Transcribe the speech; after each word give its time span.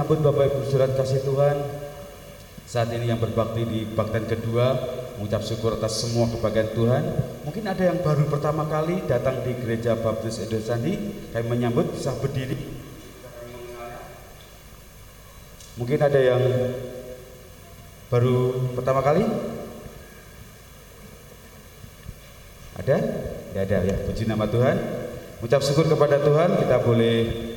menyambut 0.00 0.24
Bapak 0.24 0.48
Ibu 0.48 0.60
surat 0.64 0.96
kasih 0.96 1.20
Tuhan 1.28 1.60
saat 2.64 2.88
ini 2.88 3.12
yang 3.12 3.20
berbakti 3.20 3.68
di 3.68 3.84
bakten 3.84 4.24
kedua 4.24 4.72
mengucap 5.20 5.44
syukur 5.44 5.76
atas 5.76 6.00
semua 6.00 6.24
kebahagiaan 6.24 6.72
Tuhan. 6.72 7.04
Mungkin 7.44 7.68
ada 7.68 7.84
yang 7.84 8.00
baru 8.00 8.24
pertama 8.32 8.64
kali 8.64 9.04
datang 9.04 9.44
di 9.44 9.52
Gereja 9.60 10.00
Baptis 10.00 10.40
Sandi, 10.64 10.96
kami 11.36 11.44
menyambut 11.52 11.92
bisa 11.92 12.16
berdiri. 12.16 12.56
Mungkin 15.76 16.00
ada 16.00 16.16
yang 16.16 16.40
baru 18.08 18.72
pertama 18.72 19.04
kali? 19.04 19.28
Ada? 22.80 22.96
Tidak 23.52 23.62
ada 23.68 23.78
ya. 23.84 23.96
Puji 24.08 24.24
nama 24.24 24.48
Tuhan. 24.48 24.80
Ucap 25.44 25.60
syukur 25.60 25.92
kepada 25.92 26.16
Tuhan, 26.24 26.56
kita 26.56 26.80
boleh 26.80 27.49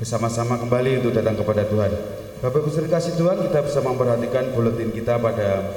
bersama-sama 0.00 0.56
kembali 0.56 1.04
untuk 1.04 1.12
datang 1.12 1.36
kepada 1.36 1.68
Tuhan. 1.68 1.92
Bapak 2.40 2.64
Ibu 2.64 2.88
kasih 2.88 3.20
Tuhan, 3.20 3.36
kita 3.44 3.60
bisa 3.60 3.84
memperhatikan 3.84 4.56
buletin 4.56 4.88
kita 4.96 5.20
pada 5.20 5.76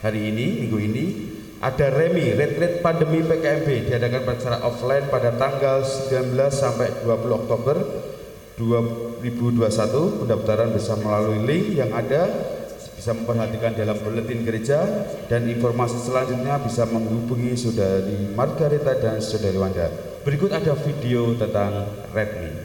hari 0.00 0.32
ini, 0.32 0.64
minggu 0.64 0.78
ini. 0.80 1.04
Ada 1.62 1.94
REMI, 1.94 2.34
Retreat 2.34 2.82
Pandemi 2.82 3.22
PKMB, 3.22 3.86
diadakan 3.86 4.34
secara 4.34 4.58
offline 4.66 5.06
pada 5.12 5.30
tanggal 5.36 5.84
19 5.86 6.34
sampai 6.50 7.04
20 7.06 7.38
Oktober 7.38 7.76
2021. 8.58 10.26
Pendaftaran 10.26 10.74
bisa 10.74 10.98
melalui 10.98 11.46
link 11.46 11.78
yang 11.78 11.94
ada 11.94 12.26
bisa 12.98 13.14
memperhatikan 13.14 13.78
dalam 13.78 13.94
buletin 14.02 14.42
gereja 14.42 14.78
dan 15.30 15.46
informasi 15.46 16.02
selanjutnya 16.02 16.58
bisa 16.64 16.82
menghubungi 16.88 17.54
Saudari 17.54 18.34
Margareta 18.34 18.98
dan 18.98 19.22
Saudari 19.22 19.58
Wanda. 19.60 19.86
Berikut 20.26 20.50
ada 20.50 20.74
video 20.74 21.34
tentang 21.38 21.86
Redmi. 22.10 22.61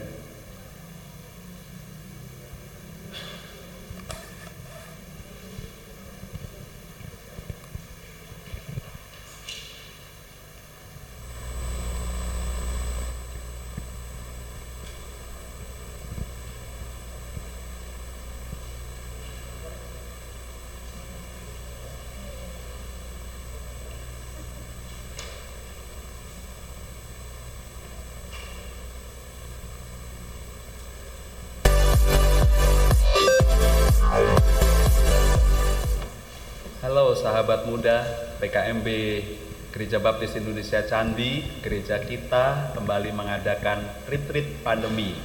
Gereja 39.88 40.04
Baptis 40.04 40.36
Indonesia 40.36 40.84
Candi, 40.84 41.40
gereja 41.64 41.96
kita 41.96 42.76
kembali 42.76 43.08
mengadakan 43.08 43.80
retreat 44.04 44.60
pandemi 44.60 45.16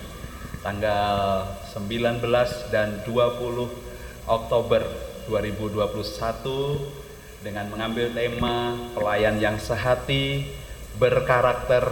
tanggal 0.64 1.44
19 1.76 2.72
dan 2.72 3.04
20 3.04 4.24
Oktober 4.24 4.88
2021 5.28 7.44
dengan 7.44 7.76
mengambil 7.76 8.08
tema 8.16 8.80
pelayan 8.96 9.36
yang 9.36 9.60
sehati, 9.60 10.48
berkarakter, 10.96 11.84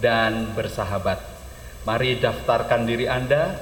dan 0.00 0.56
bersahabat. 0.56 1.20
Mari 1.84 2.24
daftarkan 2.24 2.88
diri 2.88 3.04
Anda, 3.04 3.52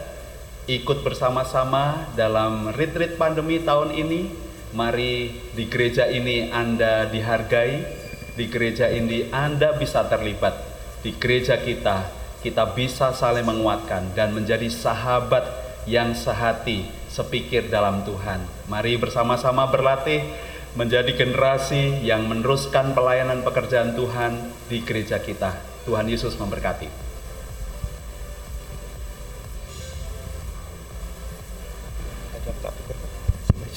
ikut 0.71 1.03
bersama-sama 1.03 2.15
dalam 2.15 2.71
retreat 2.71 3.19
pandemi 3.19 3.59
tahun 3.59 3.91
ini 3.91 4.53
Mari 4.73 5.29
di 5.53 5.69
gereja 5.69 6.09
ini 6.09 6.49
Anda 6.49 7.05
dihargai, 7.05 8.02
di 8.37 8.49
gereja 8.49 8.89
ini 8.89 9.29
Anda 9.29 9.77
bisa 9.77 10.09
terlibat, 10.09 10.57
di 11.05 11.13
gereja 11.17 11.61
kita 11.61 12.23
kita 12.43 12.75
bisa 12.75 13.15
saling 13.15 13.47
menguatkan 13.47 14.19
dan 14.19 14.35
menjadi 14.35 14.67
sahabat 14.67 15.47
yang 15.87 16.11
sehati, 16.11 16.91
sepikir 17.07 17.71
dalam 17.71 18.03
Tuhan. 18.03 18.43
Mari 18.67 18.99
bersama-sama 18.99 19.71
berlatih 19.71 20.27
menjadi 20.75 21.15
generasi 21.15 22.03
yang 22.03 22.27
meneruskan 22.27 22.99
pelayanan 22.99 23.47
pekerjaan 23.47 23.95
Tuhan 23.95 24.51
di 24.67 24.83
gereja 24.83 25.23
kita. 25.23 25.55
Tuhan 25.87 26.11
Yesus 26.11 26.35
memberkati. 26.35 27.02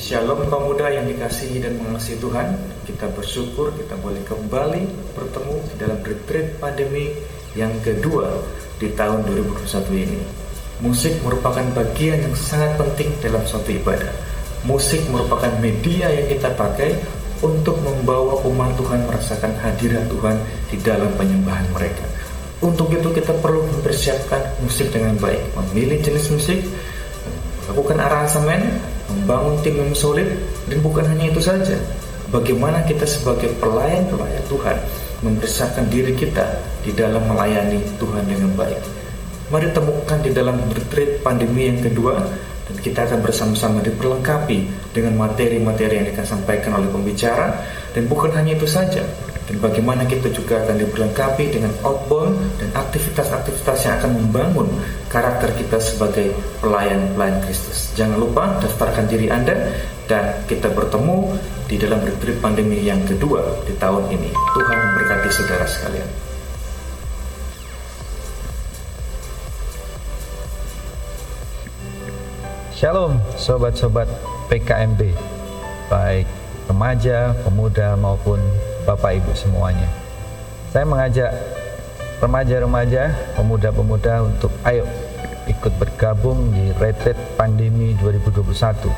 Shalom 0.05 0.45
kaum 0.53 0.69
muda 0.69 0.85
yang 0.93 1.09
dikasihi 1.09 1.65
dan 1.65 1.81
mengasihi 1.81 2.21
Tuhan. 2.21 2.53
Kita 2.85 3.09
bersyukur 3.09 3.73
kita 3.73 3.97
boleh 3.97 4.21
kembali 4.21 4.85
bertemu 5.17 5.55
di 5.65 5.75
dalam 5.81 5.97
retreat 6.05 6.61
pandemi 6.61 7.09
yang 7.57 7.73
kedua 7.81 8.29
di 8.77 8.93
tahun 8.93 9.25
2021 9.25 9.65
ini. 10.05 10.21
Musik 10.85 11.17
merupakan 11.25 11.65
bagian 11.73 12.21
yang 12.21 12.37
sangat 12.37 12.77
penting 12.77 13.17
dalam 13.17 13.41
suatu 13.49 13.65
ibadah. 13.73 14.13
Musik 14.69 15.01
merupakan 15.09 15.49
media 15.57 16.13
yang 16.13 16.29
kita 16.29 16.53
pakai 16.53 17.01
untuk 17.41 17.81
membawa 17.81 18.37
umat 18.45 18.77
Tuhan 18.77 19.09
merasakan 19.09 19.57
hadirat 19.57 20.05
Tuhan 20.05 20.37
di 20.69 20.77
dalam 20.85 21.09
penyembahan 21.17 21.65
mereka. 21.73 22.05
Untuk 22.61 22.93
itu 22.93 23.09
kita 23.09 23.33
perlu 23.41 23.65
mempersiapkan 23.73 24.61
musik 24.61 24.93
dengan 24.93 25.17
baik. 25.17 25.41
Memilih 25.57 25.97
jenis 26.05 26.29
musik 26.29 26.61
Lakukan 27.65 27.97
aransemen 27.97 28.61
membangun 29.15 29.55
tim 29.63 29.75
yang 29.79 29.95
solid 29.95 30.27
dan 30.67 30.77
bukan 30.83 31.07
hanya 31.07 31.31
itu 31.31 31.39
saja. 31.39 31.79
Bagaimana 32.33 32.83
kita 32.83 33.07
sebagai 33.07 33.53
pelayan-pelayan 33.61 34.43
Tuhan 34.51 34.77
membesarkan 35.23 35.87
diri 35.87 36.11
kita 36.17 36.59
di 36.83 36.91
dalam 36.91 37.23
melayani 37.31 37.79
Tuhan 37.95 38.27
dengan 38.27 38.51
baik. 38.59 38.81
Mari 39.53 39.71
temukan 39.71 40.19
di 40.19 40.33
dalam 40.33 40.57
retreat 40.73 41.21
pandemi 41.21 41.69
yang 41.69 41.79
kedua 41.79 42.17
dan 42.65 42.75
kita 42.81 43.05
akan 43.05 43.19
bersama-sama 43.21 43.79
diperlengkapi 43.85 44.91
dengan 44.91 45.13
materi-materi 45.15 46.01
yang 46.01 46.09
akan 46.11 46.25
sampaikan 46.25 46.81
oleh 46.81 46.89
pembicara. 46.89 47.61
Dan 47.93 48.09
bukan 48.11 48.33
hanya 48.35 48.57
itu 48.57 48.67
saja 48.67 49.05
dan 49.45 49.61
bagaimana 49.61 50.09
kita 50.09 50.33
juga 50.33 50.65
akan 50.65 50.81
diperlengkapi 50.81 51.53
dengan 51.53 51.69
outbound 51.85 52.33
dan 52.57 52.69
aktivitas-aktivitas 52.73 53.77
yang 53.85 53.93
akan 54.01 54.11
membangun 54.17 54.67
karakter 55.05 55.53
kita 55.53 55.77
sebagai 55.77 56.33
pelayan-pelayan 56.65 57.45
Kristus. 57.45 57.93
Jangan 57.93 58.17
lupa 58.17 58.57
daftarkan 58.57 59.05
diri 59.05 59.29
Anda 59.29 59.69
dan 60.09 60.41
kita 60.49 60.73
bertemu 60.73 61.37
di 61.69 61.77
dalam 61.77 62.01
retreat 62.01 62.41
pandemi 62.41 62.81
yang 62.81 63.01
kedua 63.05 63.41
di 63.69 63.73
tahun 63.77 64.09
ini. 64.09 64.33
Tuhan 64.33 64.77
memberkati 64.81 65.29
saudara 65.29 65.65
sekalian. 65.69 66.09
Shalom 72.75 73.23
sobat-sobat 73.39 74.05
PKMB 74.51 75.15
Baik 75.85 76.27
remaja, 76.65 77.37
pemuda 77.45 77.93
maupun 77.93 78.41
Bapak 78.85 79.17
Ibu 79.17 79.33
semuanya. 79.33 79.89
Saya 80.69 80.85
mengajak 80.85 81.33
remaja-remaja, 82.21 83.09
pemuda-pemuda 83.33 84.29
untuk 84.29 84.53
ayo 84.61 84.85
ikut 85.49 85.73
bergabung 85.81 86.53
di 86.53 86.69
retreat 86.77 87.17
pandemi 87.33 87.97
2021. 87.97 88.93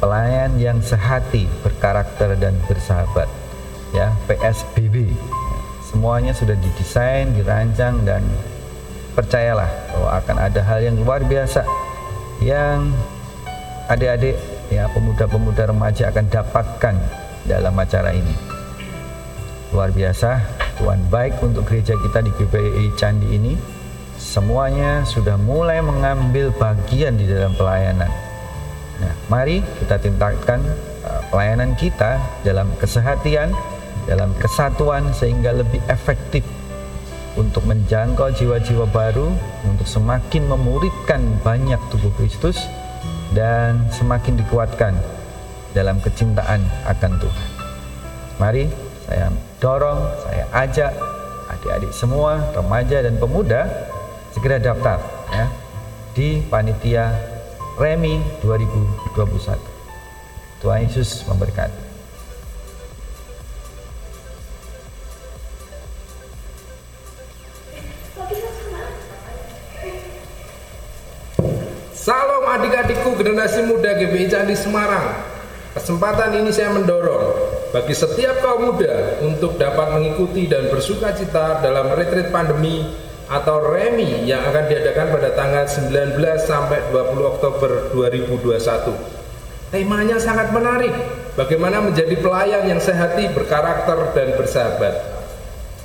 Pelayan 0.00 0.56
yang 0.56 0.80
sehati, 0.80 1.44
berkarakter 1.60 2.40
dan 2.40 2.56
bersahabat. 2.64 3.28
Ya, 3.92 4.16
PSBB. 4.28 5.12
Semuanya 5.84 6.32
sudah 6.32 6.56
didesain, 6.56 7.36
dirancang 7.36 8.04
dan 8.04 8.24
percayalah 9.12 9.68
bahwa 9.92 10.08
akan 10.20 10.36
ada 10.40 10.60
hal 10.60 10.80
yang 10.84 10.96
luar 10.96 11.24
biasa 11.24 11.64
yang 12.44 12.92
adik-adik 13.88 14.36
ya 14.68 14.84
pemuda-pemuda 14.92 15.72
remaja 15.72 16.12
akan 16.12 16.26
dapatkan 16.28 16.94
dalam 17.48 17.72
acara 17.80 18.12
ini 18.12 18.55
luar 19.74 19.90
biasa 19.90 20.42
Tuhan 20.78 21.08
baik 21.08 21.40
untuk 21.42 21.66
gereja 21.66 21.96
kita 21.96 22.22
di 22.22 22.30
GPI 22.36 22.84
Candi 22.94 23.28
ini 23.34 23.54
semuanya 24.16 25.02
sudah 25.02 25.34
mulai 25.40 25.82
mengambil 25.82 26.52
bagian 26.54 27.18
di 27.18 27.26
dalam 27.26 27.54
pelayanan 27.56 28.10
nah 28.96 29.12
mari 29.28 29.60
kita 29.82 30.00
tingkatkan 30.00 30.62
uh, 31.04 31.22
pelayanan 31.32 31.74
kita 31.74 32.18
dalam 32.46 32.70
kesehatian 32.78 33.52
dalam 34.06 34.30
kesatuan 34.38 35.10
sehingga 35.10 35.50
lebih 35.50 35.82
efektif 35.90 36.46
untuk 37.36 37.68
menjangkau 37.68 38.32
jiwa-jiwa 38.32 38.88
baru 38.88 39.28
untuk 39.68 39.84
semakin 39.84 40.48
memuridkan 40.48 41.20
banyak 41.44 41.78
tubuh 41.92 42.08
Kristus 42.16 42.56
dan 43.36 43.84
semakin 43.92 44.40
dikuatkan 44.40 44.96
dalam 45.76 46.00
kecintaan 46.00 46.64
akan 46.88 47.12
Tuhan. 47.20 47.48
Mari 48.40 48.64
saya 49.06 49.30
dorong, 49.62 50.02
saya 50.26 50.44
ajak 50.50 50.90
adik-adik 51.54 51.94
semua, 51.94 52.42
remaja 52.58 53.06
dan 53.06 53.14
pemuda 53.22 53.70
segera 54.34 54.58
daftar 54.58 54.98
ya 55.30 55.46
di 56.12 56.42
panitia 56.50 57.14
Remi 57.78 58.18
2021. 58.42 59.54
Tuhan 60.58 60.90
Yesus 60.90 61.22
memberkati. 61.30 61.86
Salam 71.94 72.42
adik-adikku 72.58 73.18
generasi 73.18 73.66
muda 73.66 73.98
GBI 73.98 74.30
Candi 74.30 74.54
Semarang. 74.54 75.35
Kesempatan 75.76 76.32
ini 76.40 76.48
saya 76.48 76.72
mendorong 76.72 77.36
bagi 77.68 77.92
setiap 77.92 78.40
kaum 78.40 78.72
muda 78.72 79.20
untuk 79.20 79.60
dapat 79.60 79.92
mengikuti 79.92 80.48
dan 80.48 80.72
bersuka 80.72 81.12
cita 81.12 81.60
dalam 81.60 81.92
retreat 81.92 82.32
pandemi 82.32 82.96
atau 83.28 83.60
REMI 83.60 84.24
yang 84.24 84.40
akan 84.40 84.72
diadakan 84.72 85.12
pada 85.12 85.36
tanggal 85.36 85.68
19 85.68 86.16
sampai 86.48 86.80
20 86.88 87.28
Oktober 87.28 87.92
2021. 87.92 89.68
Temanya 89.68 90.16
sangat 90.16 90.48
menarik, 90.56 90.96
bagaimana 91.36 91.84
menjadi 91.84 92.24
pelayan 92.24 92.64
yang 92.64 92.80
sehati, 92.80 93.28
berkarakter, 93.36 94.16
dan 94.16 94.32
bersahabat. 94.32 94.94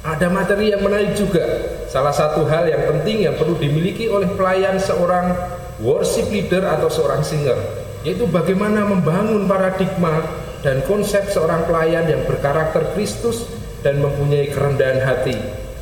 Ada 0.08 0.32
materi 0.32 0.72
yang 0.72 0.88
menarik 0.88 1.20
juga. 1.20 1.44
Salah 1.92 2.16
satu 2.16 2.48
hal 2.48 2.64
yang 2.72 2.88
penting 2.88 3.28
yang 3.28 3.36
perlu 3.36 3.60
dimiliki 3.60 4.08
oleh 4.08 4.32
pelayan 4.40 4.80
seorang 4.80 5.36
worship 5.84 6.32
leader 6.32 6.64
atau 6.64 6.88
seorang 6.88 7.20
singer, 7.26 7.60
yaitu 8.02 8.26
bagaimana 8.26 8.86
membangun 8.86 9.46
paradigma 9.46 10.26
dan 10.66 10.82
konsep 10.86 11.30
seorang 11.30 11.66
pelayan 11.66 12.06
yang 12.06 12.22
berkarakter 12.26 12.94
Kristus 12.94 13.50
dan 13.82 13.98
mempunyai 14.02 14.50
kerendahan 14.54 15.02
hati 15.02 15.38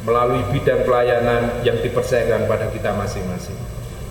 melalui 0.07 0.44
bidang 0.56 0.88
pelayanan 0.88 1.60
yang 1.68 1.75
dipercayakan 1.83 2.48
pada 2.48 2.71
kita 2.71 2.95
masing-masing. 2.95 3.56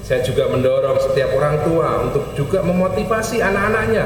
Saya 0.05 0.25
juga 0.25 0.49
mendorong 0.49 1.01
setiap 1.05 1.37
orang 1.37 1.65
tua 1.65 1.89
untuk 2.09 2.33
juga 2.33 2.65
memotivasi 2.65 3.45
anak-anaknya 3.45 4.05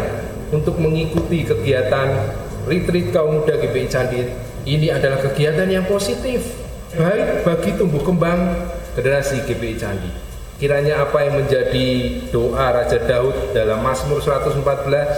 untuk 0.54 0.78
mengikuti 0.78 1.46
kegiatan 1.46 2.34
retreat 2.66 3.10
kaum 3.10 3.42
muda 3.42 3.58
GBI 3.58 3.86
Candi. 3.90 4.22
Ini 4.62 4.94
adalah 4.94 5.18
kegiatan 5.18 5.66
yang 5.66 5.86
positif, 5.90 6.54
baik 6.94 7.42
bagi 7.42 7.74
tumbuh 7.74 8.02
kembang 8.02 8.70
generasi 8.94 9.42
GBI 9.46 9.74
Candi. 9.78 10.31
Kiranya 10.62 11.02
apa 11.02 11.26
yang 11.26 11.42
menjadi 11.42 12.22
doa 12.30 12.70
Raja 12.70 13.02
Daud 13.02 13.50
dalam 13.50 13.82
Mazmur 13.82 14.22
114, 14.22 14.62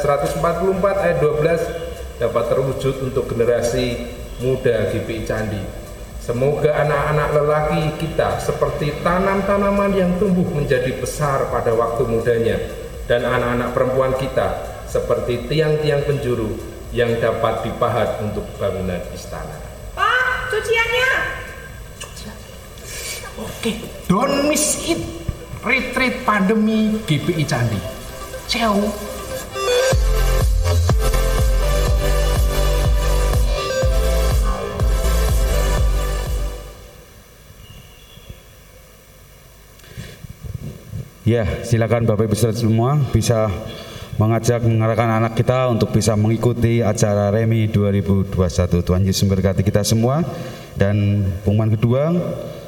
144 0.00 0.40
ayat 1.04 1.20
12 1.20 2.16
dapat 2.16 2.44
terwujud 2.48 3.04
untuk 3.04 3.28
generasi 3.28 4.08
muda 4.40 4.88
GBI 4.88 5.28
Candi. 5.28 5.60
Semoga 6.16 6.72
anak-anak 6.88 7.28
lelaki 7.36 7.82
kita 8.00 8.40
seperti 8.40 9.04
tanam-tanaman 9.04 9.92
yang 9.92 10.16
tumbuh 10.16 10.48
menjadi 10.48 10.96
besar 10.96 11.52
pada 11.52 11.76
waktu 11.76 12.08
mudanya 12.08 12.56
dan 13.04 13.28
anak-anak 13.28 13.76
perempuan 13.76 14.16
kita 14.16 14.80
seperti 14.88 15.44
tiang-tiang 15.44 16.08
penjuru 16.08 16.56
yang 16.96 17.20
dapat 17.20 17.68
dipahat 17.68 18.16
untuk 18.24 18.48
bangunan 18.56 19.04
istana. 19.12 19.60
Pak, 19.92 20.48
cuciannya. 20.48 21.10
Oke, 23.44 23.76
don't 24.08 24.48
miss 24.48 24.80
it 24.88 25.23
retreat 25.64 26.28
pandemi 26.28 27.00
GPI 27.08 27.44
Candi. 27.48 27.80
Ciao. 28.44 28.76
Ya, 41.24 41.64
silakan 41.64 42.04
Bapak 42.04 42.28
Ibu 42.28 42.36
Saudara 42.36 42.60
semua 42.60 43.00
bisa 43.08 43.48
mengajak 44.20 44.60
mengarahkan 44.60 45.24
anak 45.24 45.32
kita 45.40 45.72
untuk 45.72 45.88
bisa 45.96 46.12
mengikuti 46.20 46.84
acara 46.84 47.32
Remi 47.32 47.64
2021. 47.72 48.84
Tuhan 48.84 49.02
Yesus 49.08 49.24
memberkati 49.24 49.64
kita 49.64 49.80
semua. 49.80 50.20
Dan 50.76 51.24
pengumuman 51.40 51.72
kedua, 51.72 52.12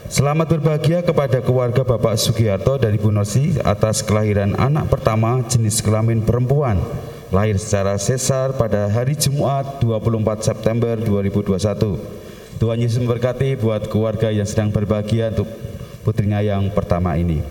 Selamat 0.07 0.47
berbahagia 0.47 1.03
kepada 1.03 1.43
keluarga 1.43 1.83
Bapak 1.83 2.15
Sugiharto 2.15 2.79
dan 2.79 2.95
Ibu 2.95 3.11
Nosi 3.11 3.59
atas 3.67 4.07
kelahiran 4.07 4.55
anak 4.55 4.87
pertama 4.87 5.43
jenis 5.51 5.83
kelamin 5.83 6.23
perempuan 6.23 6.79
lahir 7.35 7.59
secara 7.59 7.99
sesar 7.99 8.55
pada 8.55 8.87
hari 8.87 9.19
Jumat 9.19 9.83
24 9.83 10.47
September 10.47 10.95
2021. 10.95 11.59
Tuhan 12.63 12.79
Yesus 12.79 13.03
memberkati 13.03 13.59
buat 13.59 13.91
keluarga 13.91 14.31
yang 14.31 14.47
sedang 14.47 14.71
berbahagia 14.71 15.35
untuk 15.35 15.51
putrinya 16.07 16.39
yang 16.39 16.71
pertama 16.71 17.19
ini. 17.19 17.43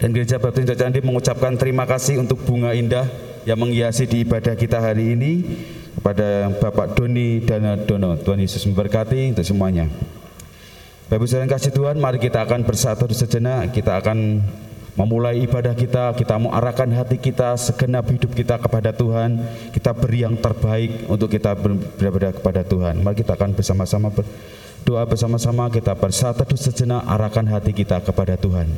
Dan 0.00 0.16
Gereja 0.16 0.40
Baptis 0.40 0.72
Candi 0.72 1.04
mengucapkan 1.04 1.52
terima 1.60 1.84
kasih 1.84 2.16
untuk 2.16 2.40
bunga 2.48 2.72
indah 2.72 3.04
yang 3.44 3.60
menghiasi 3.60 4.08
di 4.08 4.24
ibadah 4.24 4.56
kita 4.56 4.80
hari 4.80 5.12
ini 5.12 5.44
kepada 6.00 6.48
Bapak 6.64 6.96
Doni 6.96 7.44
Dana 7.44 7.76
Dono. 7.76 8.16
Tuhan 8.16 8.40
Yesus 8.40 8.64
memberkati 8.64 9.36
untuk 9.36 9.44
semuanya. 9.44 10.16
Bapak 11.08 11.24
Ibu 11.24 11.40
yang 11.40 11.48
kasih 11.48 11.72
Tuhan, 11.72 11.96
mari 11.96 12.20
kita 12.20 12.44
akan 12.44 12.68
bersatu 12.68 13.08
sejenak, 13.08 13.72
kita 13.72 13.96
akan 13.96 14.44
memulai 14.92 15.40
ibadah 15.40 15.72
kita, 15.72 16.12
kita 16.12 16.36
mau 16.36 16.52
arahkan 16.52 16.84
hati 16.92 17.16
kita, 17.16 17.56
segenap 17.56 18.12
hidup 18.12 18.36
kita 18.36 18.60
kepada 18.60 18.92
Tuhan, 18.92 19.40
kita 19.72 19.96
beri 19.96 20.28
yang 20.28 20.36
terbaik 20.36 21.08
untuk 21.08 21.32
kita 21.32 21.56
beribadah 21.56 22.36
kepada 22.36 22.60
Tuhan. 22.60 23.00
Mari 23.00 23.24
kita 23.24 23.40
akan 23.40 23.56
bersama-sama 23.56 24.12
berdoa 24.12 25.08
bersama-sama, 25.08 25.72
kita 25.72 25.96
bersatu 25.96 26.44
sejenak, 26.60 27.00
arahkan 27.08 27.56
hati 27.56 27.72
kita 27.72 28.04
kepada 28.04 28.36
Tuhan. 28.36 28.68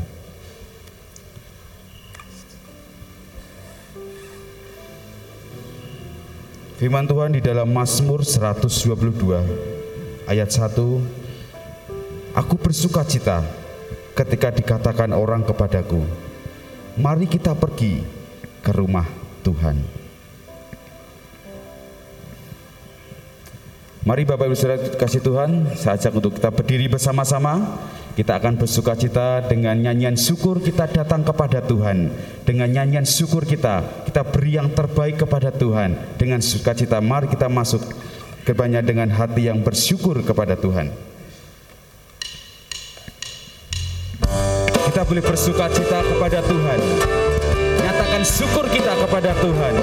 Firman 6.79 7.11
Tuhan 7.11 7.35
di 7.35 7.43
dalam 7.43 7.75
Mazmur 7.75 8.23
122 8.23 10.31
ayat 10.31 10.47
1 10.47 11.19
Aku 12.41 12.57
bersuka 12.57 13.05
cita 13.05 13.45
ketika 14.17 14.49
dikatakan 14.49 15.13
orang 15.13 15.45
kepadaku, 15.45 16.01
"Mari 16.97 17.29
kita 17.29 17.53
pergi 17.53 18.01
ke 18.65 18.73
rumah 18.73 19.05
Tuhan." 19.45 19.77
Mari 24.09 24.25
Bapak 24.25 24.49
Ibu 24.49 24.57
Saudara 24.57 24.81
kasih 24.97 25.21
Tuhan, 25.21 25.77
saya 25.77 26.01
ajak 26.01 26.17
untuk 26.17 26.41
kita 26.41 26.49
berdiri 26.49 26.89
bersama-sama. 26.89 27.77
Kita 28.17 28.41
akan 28.41 28.57
bersuka 28.57 28.97
cita 28.97 29.45
dengan 29.45 29.77
nyanyian 29.77 30.17
syukur 30.17 30.65
kita 30.65 30.89
datang 30.89 31.21
kepada 31.21 31.61
Tuhan. 31.61 32.09
Dengan 32.49 32.73
nyanyian 32.73 33.05
syukur 33.05 33.45
kita, 33.45 33.85
kita 34.09 34.25
beri 34.25 34.57
yang 34.57 34.73
terbaik 34.73 35.21
kepada 35.21 35.53
Tuhan. 35.53 36.17
Dengan 36.17 36.41
sukacita, 36.41 37.05
mari 37.05 37.29
kita 37.29 37.53
masuk 37.53 37.85
kebanyakan 38.49 38.89
dengan 38.89 39.09
hati 39.13 39.53
yang 39.53 39.61
bersyukur 39.61 40.25
kepada 40.25 40.57
Tuhan. 40.57 41.10
Kita 44.91 45.07
boleh 45.07 45.23
bersuka 45.23 45.71
cita 45.71 46.03
kepada 46.03 46.43
Tuhan. 46.43 46.79
Nyatakan 47.79 48.27
syukur 48.27 48.67
kita 48.67 48.99
kepada 48.99 49.39
Tuhan. 49.39 49.75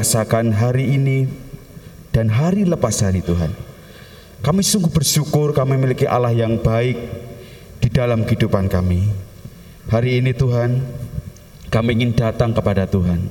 Rasakan 0.00 0.56
hari 0.56 0.96
ini 0.96 1.28
dan 2.08 2.32
hari 2.32 2.64
lepas 2.64 3.04
hari 3.04 3.20
Tuhan. 3.20 3.52
Kami 4.40 4.64
sungguh 4.64 4.88
bersyukur 4.88 5.52
kami 5.52 5.76
memiliki 5.76 6.08
Allah 6.08 6.32
yang 6.32 6.56
baik 6.56 6.96
di 7.84 7.88
dalam 7.92 8.24
kehidupan 8.24 8.72
kami. 8.72 9.12
Hari 9.92 10.24
ini 10.24 10.32
Tuhan, 10.32 10.80
kami 11.68 12.00
ingin 12.00 12.16
datang 12.16 12.56
kepada 12.56 12.88
Tuhan 12.88 13.28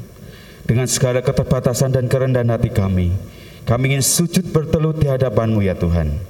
dengan 0.70 0.86
segala 0.86 1.26
keterbatasan 1.26 1.90
dan 1.90 2.06
kerendahan 2.06 2.54
hati 2.54 2.70
kami. 2.70 3.18
Kami 3.66 3.84
ingin 3.90 4.06
sujud 4.06 4.54
bertelut 4.54 5.02
di 5.02 5.10
hadapan-Mu 5.10 5.66
ya 5.66 5.74
Tuhan. 5.74 6.22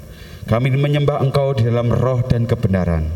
Kami 0.47 0.71
menyembah 0.71 1.19
Engkau 1.19 1.51
di 1.51 1.67
dalam 1.67 1.91
roh 1.91 2.23
dan 2.23 2.47
kebenaran. 2.47 3.11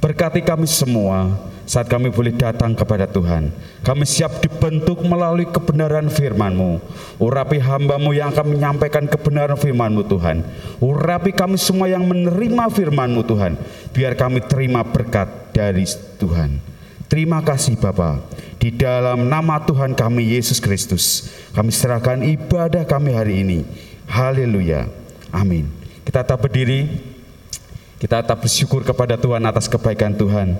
Berkati 0.00 0.40
kami 0.40 0.64
semua 0.64 1.36
saat 1.68 1.86
kami 1.86 2.08
boleh 2.08 2.32
datang 2.32 2.72
kepada 2.72 3.04
Tuhan. 3.04 3.52
Kami 3.84 4.08
siap 4.08 4.40
dibentuk 4.40 5.04
melalui 5.04 5.44
kebenaran 5.44 6.08
firman-Mu. 6.08 6.80
Urapi 7.20 7.60
hamba-Mu 7.60 8.16
yang 8.16 8.32
akan 8.32 8.56
menyampaikan 8.56 9.04
kebenaran 9.04 9.60
firman-Mu 9.60 10.02
Tuhan. 10.08 10.42
Urapi 10.80 11.36
kami 11.36 11.60
semua 11.60 11.86
yang 11.86 12.08
menerima 12.08 12.72
firman-Mu 12.72 13.22
Tuhan. 13.28 13.60
Biar 13.92 14.16
kami 14.16 14.40
terima 14.40 14.80
berkat 14.82 15.52
dari 15.52 15.84
Tuhan. 16.16 16.58
Terima 17.06 17.44
kasih 17.44 17.76
Bapa. 17.76 18.24
Di 18.56 18.72
dalam 18.72 19.28
nama 19.28 19.60
Tuhan 19.60 19.92
kami 19.92 20.32
Yesus 20.32 20.64
Kristus, 20.64 21.28
kami 21.52 21.76
serahkan 21.76 22.24
ibadah 22.24 22.88
kami 22.88 23.12
hari 23.12 23.44
ini. 23.44 23.58
Haleluya. 24.08 24.88
Amin. 25.28 25.68
Kita 26.08 26.24
tetap 26.24 26.40
berdiri. 26.40 27.09
Kita 28.00 28.24
tetap 28.24 28.40
bersyukur 28.40 28.80
kepada 28.80 29.20
Tuhan 29.20 29.44
atas 29.44 29.68
kebaikan 29.68 30.16
Tuhan. 30.16 30.56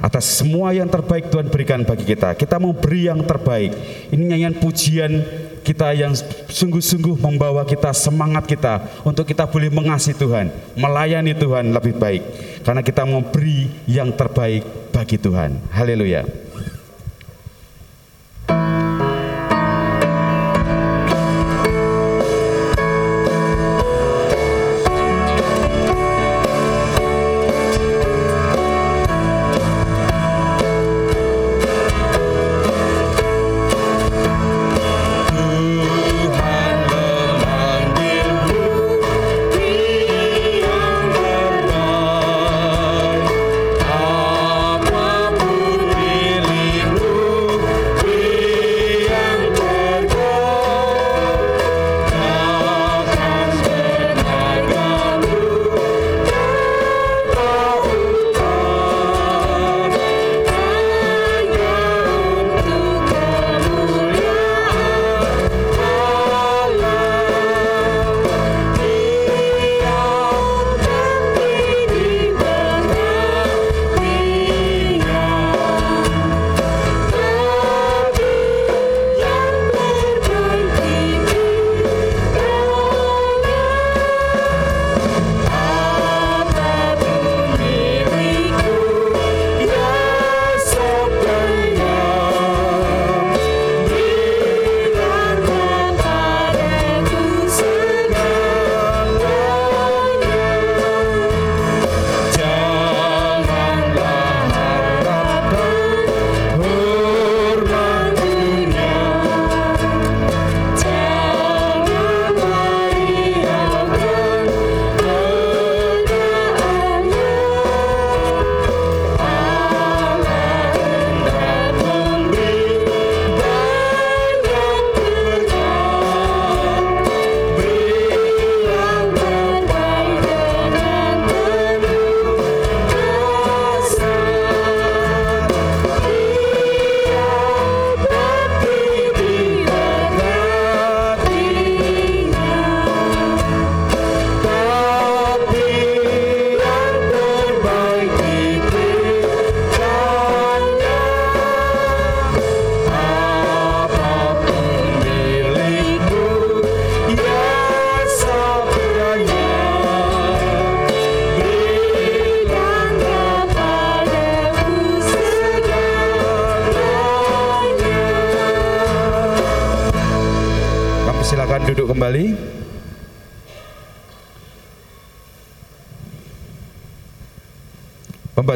Atas 0.00 0.28
semua 0.40 0.76
yang 0.76 0.88
terbaik 0.88 1.32
Tuhan 1.32 1.48
berikan 1.48 1.80
bagi 1.88 2.04
kita. 2.04 2.36
Kita 2.36 2.60
mau 2.60 2.76
beri 2.76 3.08
yang 3.08 3.24
terbaik. 3.24 3.72
Ini 4.12 4.20
nyanyian 4.20 4.56
pujian 4.60 5.24
kita 5.64 5.92
yang 5.96 6.12
sungguh-sungguh 6.52 7.20
membawa 7.20 7.64
kita 7.64 7.92
semangat 7.96 8.48
kita 8.48 8.80
untuk 9.04 9.28
kita 9.28 9.44
boleh 9.44 9.68
mengasihi 9.68 10.16
Tuhan, 10.16 10.52
melayani 10.76 11.32
Tuhan 11.36 11.72
lebih 11.72 11.96
baik. 11.96 12.22
Karena 12.64 12.80
kita 12.84 13.08
mau 13.08 13.24
beri 13.24 13.68
yang 13.88 14.12
terbaik 14.12 14.92
bagi 14.92 15.16
Tuhan. 15.16 15.60
Haleluya. 15.72 16.49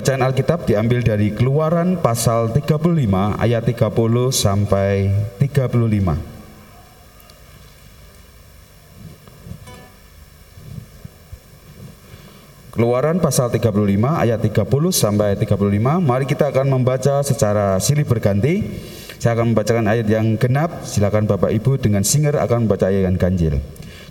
Pembacaan 0.05 0.29
Alkitab 0.29 0.69
diambil 0.69 1.01
dari 1.01 1.33
Keluaran 1.33 1.97
pasal 1.97 2.53
35 2.53 3.41
ayat 3.41 3.65
30 3.65 3.89
sampai 4.37 5.09
35. 5.41 5.65
Keluaran 12.69 13.17
pasal 13.17 13.49
35 13.49 14.21
ayat 14.21 14.45
30 14.45 14.93
sampai 14.93 15.41
35. 15.41 16.05
Mari 16.05 16.29
kita 16.29 16.53
akan 16.53 16.69
membaca 16.69 17.25
secara 17.25 17.81
silih 17.81 18.05
berganti. 18.05 18.61
Saya 19.17 19.41
akan 19.41 19.57
membacakan 19.57 19.89
ayat 19.89 20.05
yang 20.05 20.37
genap. 20.37 20.85
Silakan 20.85 21.25
Bapak 21.25 21.49
Ibu 21.49 21.81
dengan 21.81 22.05
singer 22.05 22.37
akan 22.37 22.69
membaca 22.69 22.93
ayat 22.93 23.09
yang 23.09 23.17
ganjil. 23.17 23.57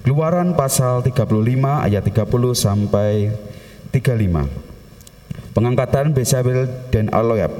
Keluaran 0.01 0.57
pasal 0.57 1.05
35 1.05 1.85
ayat 1.85 2.01
30 2.01 2.33
sampai 2.57 3.29
35. 3.93 4.72
Pengangkatan 5.53 6.17
Bezalel 6.17 6.69
dan 6.89 7.13
Aloyab. 7.13 7.53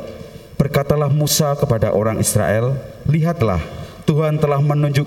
Berkatalah 0.57 1.09
Musa 1.13 1.53
kepada 1.53 1.93
orang 1.93 2.17
Israel, 2.17 2.77
Lihatlah, 3.05 3.61
Tuhan 4.09 4.41
telah 4.41 4.61
menunjuk 4.61 5.05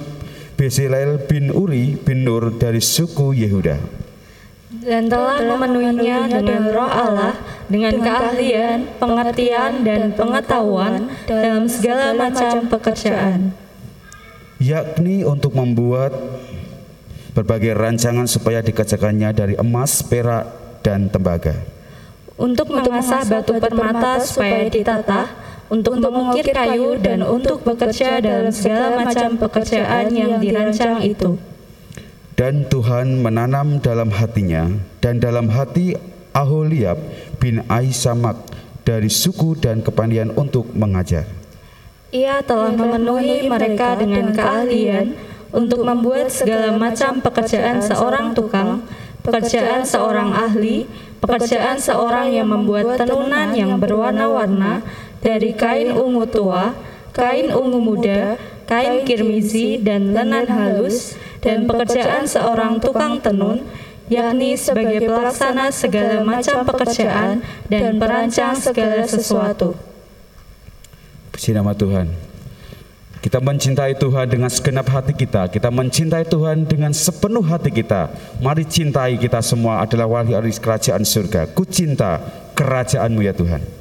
Bezalel 0.55 1.21
bin 1.27 1.51
Uri 1.51 1.99
bin 1.99 2.25
Nur 2.25 2.55
dari 2.57 2.81
suku 2.81 3.37
Yehuda 3.37 4.07
dan 4.87 5.11
telah 5.11 5.43
memenuhinya 5.43 6.31
dengan 6.31 6.63
roh 6.71 6.87
Allah, 6.87 7.35
dengan 7.67 7.99
keahlian, 7.99 8.87
pengertian, 9.03 9.83
dan 9.83 10.15
pengetahuan 10.15 11.11
dalam 11.27 11.67
segala 11.67 12.15
macam 12.15 12.71
pekerjaan. 12.71 13.51
yakni 14.57 15.21
untuk 15.21 15.53
membuat 15.53 16.17
berbagai 17.37 17.77
rancangan 17.77 18.25
supaya 18.25 18.65
dikerjakannya 18.65 19.29
dari 19.37 19.55
emas, 19.61 20.01
perak, 20.01 20.49
dan 20.81 21.13
tembaga. 21.13 21.76
Untuk 22.37 22.69
mengasah 22.69 23.25
batu 23.25 23.57
permata 23.57 24.21
supaya 24.21 24.69
ditata, 24.69 25.33
untuk 25.73 25.99
mengukir 25.99 26.53
kayu, 26.53 27.01
dan 27.01 27.25
untuk 27.25 27.65
bekerja 27.65 28.21
dalam 28.21 28.53
segala 28.53 29.03
macam 29.03 29.41
pekerjaan 29.41 30.13
yang 30.13 30.39
dirancang 30.39 31.01
itu. 31.01 31.41
Dan 32.37 32.69
Tuhan 32.69 33.25
menanam 33.25 33.81
dalam 33.81 34.13
hatinya 34.13 34.69
dan 35.01 35.17
dalam 35.17 35.49
hati 35.49 35.97
Aholiab 36.37 37.01
bin 37.41 37.65
Aisamak 37.65 38.37
dari 38.85 39.09
suku 39.09 39.57
dan 39.57 39.81
kepandaian 39.81 40.29
untuk 40.37 40.69
mengajar. 40.77 41.25
Ia 42.13 42.45
telah 42.45 42.77
memenuhi 42.77 43.49
mereka 43.49 43.97
dengan 43.97 44.37
keahlian 44.37 45.17
untuk 45.49 45.81
membuat 45.83 46.29
segala 46.29 46.77
macam 46.77 47.25
pekerjaan 47.25 47.81
seorang 47.81 48.37
tukang, 48.37 48.85
pekerjaan 49.25 49.89
seorang 49.89 50.37
ahli, 50.37 50.85
pekerjaan 51.21 51.81
seorang 51.81 52.33
yang 52.33 52.49
membuat 52.51 53.01
tenunan 53.01 53.53
yang 53.57 53.77
berwarna-warna 53.81 54.85
dari 55.21 55.57
kain 55.57 55.93
ungu 55.93 56.29
tua, 56.29 56.77
kain 57.17 57.51
ungu 57.51 57.81
muda, 57.81 58.37
kain 58.69 59.03
kirmizi, 59.07 59.81
dan 59.81 60.13
lenan 60.13 60.47
halus, 60.47 61.17
dan 61.41 61.65
pekerjaan 61.65 62.27
seorang 62.27 62.79
tukang 62.83 63.19
tenun, 63.23 63.65
yakni 64.07 64.55
sebagai 64.55 65.07
pelaksana 65.07 65.71
segala 65.75 66.23
macam 66.23 66.63
pekerjaan 66.63 67.43
dan 67.67 67.99
perancang 67.99 68.55
segala 68.55 69.03
sesuatu. 69.07 69.75
Puji 71.35 71.53
nama 71.53 71.75
Tuhan. 71.75 72.26
Kita 73.21 73.43
mencintai 73.43 73.99
Tuhan 73.99 74.27
dengan 74.31 74.49
segenap 74.49 74.87
hati 74.87 75.13
kita. 75.13 75.51
Kita 75.51 75.69
mencintai 75.69 76.25
Tuhan 76.31 76.65
dengan 76.65 76.95
sepenuh 76.95 77.43
hati 77.43 77.75
kita. 77.75 78.09
Mari 78.39 78.65
cintai 78.65 79.19
kita 79.19 79.43
semua 79.43 79.83
adalah 79.83 80.07
waris 80.07 80.63
kerajaan 80.63 81.03
surga. 81.03 81.51
Ku 81.51 81.67
cinta 81.67 82.23
kerajaanmu 82.55 83.21
ya 83.21 83.35
Tuhan. 83.35 83.76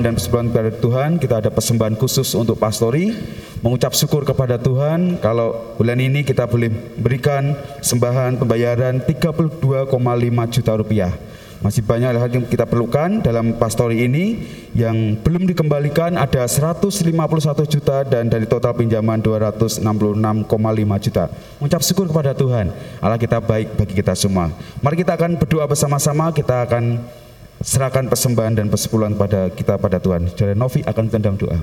Dan 0.00 0.16
persembahan 0.16 0.48
kepada 0.48 0.70
Tuhan. 0.72 1.10
Kita 1.20 1.34
ada 1.44 1.50
persembahan 1.52 2.00
khusus 2.00 2.32
untuk 2.32 2.56
pastori. 2.56 3.12
Mengucap 3.60 3.92
syukur 3.92 4.24
kepada 4.24 4.56
Tuhan 4.56 5.20
kalau 5.20 5.76
bulan 5.76 6.00
ini 6.00 6.24
kita 6.24 6.48
boleh 6.48 6.72
berikan 6.96 7.52
sembahan 7.84 8.40
pembayaran 8.40 9.04
32,5 9.04 9.60
juta 10.48 10.72
rupiah. 10.72 11.12
Masih 11.62 11.78
banyak 11.86 12.18
hal 12.18 12.26
yang 12.26 12.42
kita 12.50 12.66
perlukan 12.66 13.22
dalam 13.22 13.54
pastori 13.54 14.02
ini 14.02 14.42
yang 14.74 15.14
belum 15.22 15.46
dikembalikan 15.46 16.18
ada 16.18 16.42
151 16.42 17.06
juta 17.70 18.02
dan 18.02 18.26
dari 18.26 18.50
total 18.50 18.74
pinjaman 18.74 19.22
266,5 19.22 19.78
juta. 20.98 21.30
Mengucap 21.62 21.82
syukur 21.86 22.10
kepada 22.10 22.34
Tuhan. 22.34 22.74
Allah 22.98 23.14
kita 23.14 23.38
baik 23.38 23.78
bagi 23.78 23.94
kita 23.94 24.18
semua. 24.18 24.50
Mari 24.82 25.06
kita 25.06 25.14
akan 25.14 25.38
berdoa 25.38 25.70
bersama-sama. 25.70 26.34
Kita 26.34 26.66
akan 26.66 26.98
serahkan 27.62 28.10
persembahan 28.10 28.58
dan 28.58 28.66
persepuluhan 28.68 29.14
pada 29.14 29.48
kita 29.48 29.78
pada 29.78 30.02
Tuhan. 30.02 30.28
Saudara 30.28 30.58
Novi 30.58 30.82
akan 30.82 31.04
tendang 31.08 31.38
doa. 31.38 31.62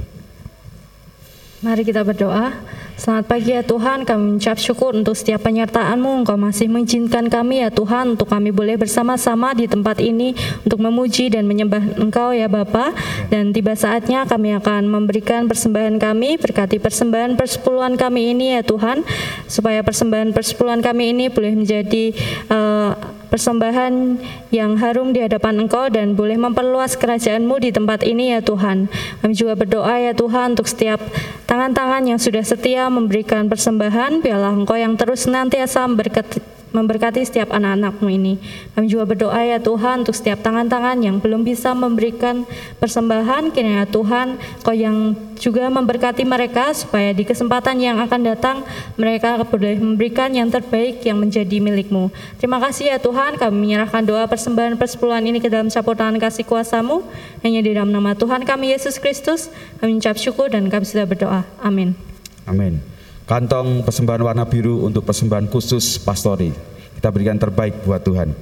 Mari 1.59 1.83
kita 1.83 2.07
berdoa. 2.07 2.55
Selamat 2.95 3.27
pagi 3.27 3.51
ya 3.51 3.59
Tuhan, 3.59 4.07
kami 4.07 4.39
mengucap 4.39 4.55
syukur 4.55 4.95
untuk 4.95 5.11
setiap 5.11 5.43
penyertaan-Mu. 5.43 6.23
Engkau 6.23 6.39
masih 6.39 6.71
mengizinkan 6.71 7.27
kami 7.27 7.59
ya 7.59 7.67
Tuhan 7.67 8.15
untuk 8.15 8.31
kami 8.31 8.55
boleh 8.55 8.79
bersama-sama 8.79 9.51
di 9.51 9.67
tempat 9.67 9.99
ini 9.99 10.31
untuk 10.63 10.79
memuji 10.79 11.27
dan 11.27 11.43
menyembah 11.43 11.99
Engkau 11.99 12.31
ya 12.31 12.47
Bapa. 12.47 12.95
Dan 13.27 13.51
tiba 13.51 13.75
saatnya 13.75 14.23
kami 14.23 14.55
akan 14.55 14.87
memberikan 14.87 15.51
persembahan 15.51 15.99
kami, 15.99 16.39
berkati 16.39 16.79
persembahan 16.79 17.35
persepuluhan 17.35 17.99
kami 17.99 18.31
ini 18.31 18.55
ya 18.55 18.63
Tuhan, 18.63 19.03
supaya 19.51 19.83
persembahan 19.83 20.31
persepuluhan 20.31 20.79
kami 20.79 21.11
ini 21.11 21.27
boleh 21.27 21.59
menjadi 21.59 22.15
eh, 22.47 22.91
persembahan 23.29 24.19
yang 24.49 24.75
harum 24.81 25.13
di 25.13 25.21
hadapan 25.23 25.63
Engkau 25.65 25.87
dan 25.87 26.17
boleh 26.17 26.35
memperluas 26.35 26.97
kerajaan-Mu 26.97 27.61
di 27.61 27.69
tempat 27.69 28.01
ini 28.03 28.35
ya 28.35 28.41
Tuhan. 28.41 28.89
Kami 29.21 29.33
juga 29.37 29.53
berdoa 29.55 29.95
ya 30.01 30.11
Tuhan 30.17 30.57
untuk 30.57 30.67
setiap 30.67 30.99
tangan-tangan 31.45 32.09
yang 32.09 32.19
sudah 32.19 32.41
setia 32.41 32.89
memberikan 32.89 33.47
persembahan, 33.47 34.25
biarlah 34.25 34.51
Engkau 34.51 34.75
yang 34.75 34.97
terus 34.97 35.29
senantiasa 35.29 35.85
memberkati 35.85 36.58
memberkati 36.71 37.21
setiap 37.25 37.49
anak-anakmu 37.53 38.07
ini. 38.09 38.33
Kami 38.77 38.85
juga 38.85 39.09
berdoa 39.09 39.41
ya 39.41 39.57
Tuhan 39.57 40.05
untuk 40.05 40.15
setiap 40.15 40.41
tangan-tangan 40.45 41.01
yang 41.01 41.17
belum 41.17 41.41
bisa 41.41 41.73
memberikan 41.73 42.45
persembahan, 42.77 43.51
kiranya 43.53 43.89
Tuhan 43.89 44.41
Kau 44.61 44.75
yang 44.75 45.15
juga 45.39 45.71
memberkati 45.71 46.27
mereka 46.27 46.75
supaya 46.75 47.15
di 47.15 47.23
kesempatan 47.23 47.79
yang 47.79 47.97
akan 48.03 48.21
datang 48.27 48.57
mereka 48.99 49.39
boleh 49.47 49.79
memberikan 49.79 50.29
yang 50.35 50.51
terbaik 50.51 50.99
yang 51.07 51.15
menjadi 51.15 51.63
milikmu. 51.63 52.11
Terima 52.37 52.59
kasih 52.59 52.93
ya 52.93 52.97
Tuhan, 52.99 53.39
kami 53.39 53.55
menyerahkan 53.55 54.03
doa 54.03 54.27
persembahan 54.27 54.75
persepuluhan 54.75 55.23
ini 55.23 55.39
ke 55.39 55.47
dalam 55.47 55.71
campur 55.71 55.95
tangan 55.95 56.19
kasih 56.19 56.43
kuasamu, 56.43 57.07
hanya 57.41 57.63
di 57.63 57.71
dalam 57.71 57.89
nama 57.95 58.13
Tuhan 58.13 58.43
kami 58.43 58.75
Yesus 58.75 58.99
Kristus, 58.99 59.47
kami 59.79 59.95
mengucap 59.95 60.19
syukur 60.19 60.51
dan 60.51 60.67
kami 60.67 60.83
sudah 60.83 61.07
berdoa. 61.07 61.47
Amin. 61.63 61.95
Amin. 62.43 62.98
Kantong 63.29 63.85
persembahan 63.85 64.25
warna 64.25 64.49
biru 64.49 64.81
untuk 64.89 65.05
persembahan 65.05 65.53
khusus 65.53 66.01
pastori. 66.01 66.49
Kita 66.97 67.13
berikan 67.13 67.37
terbaik 67.37 67.85
buat 67.85 68.01
Tuhan. 68.01 68.33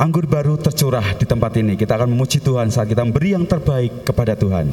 Anggur 0.00 0.24
baru 0.24 0.56
tercurah 0.56 1.04
di 1.20 1.28
tempat 1.28 1.52
ini. 1.60 1.76
Kita 1.76 2.00
akan 2.00 2.08
memuji 2.08 2.40
Tuhan 2.40 2.72
saat 2.72 2.88
kita 2.88 3.04
memberi 3.04 3.36
yang 3.36 3.44
terbaik 3.44 4.08
kepada 4.08 4.32
Tuhan. 4.40 4.72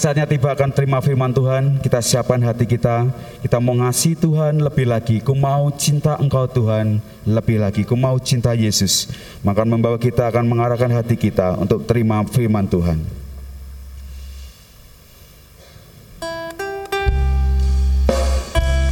Saatnya 0.00 0.24
tiba 0.24 0.48
akan 0.56 0.72
terima 0.72 0.96
firman 1.04 1.28
Tuhan. 1.28 1.76
Kita 1.84 2.00
siapkan 2.00 2.40
hati 2.40 2.64
kita. 2.64 3.12
Kita 3.44 3.60
mau 3.60 3.76
ngasih 3.76 4.16
Tuhan 4.16 4.64
lebih 4.64 4.88
lagi. 4.88 5.20
Ku 5.20 5.36
mau 5.36 5.68
cinta 5.76 6.16
Engkau 6.16 6.48
Tuhan 6.48 7.04
lebih 7.28 7.60
lagi. 7.60 7.84
Ku 7.84 8.00
mau 8.00 8.16
cinta 8.16 8.56
Yesus. 8.56 9.12
Maka 9.44 9.68
membawa 9.68 10.00
kita 10.00 10.24
akan 10.32 10.48
mengarahkan 10.48 10.88
hati 10.88 11.20
kita 11.20 11.60
untuk 11.60 11.84
terima 11.84 12.24
firman 12.24 12.64
Tuhan. 12.64 12.96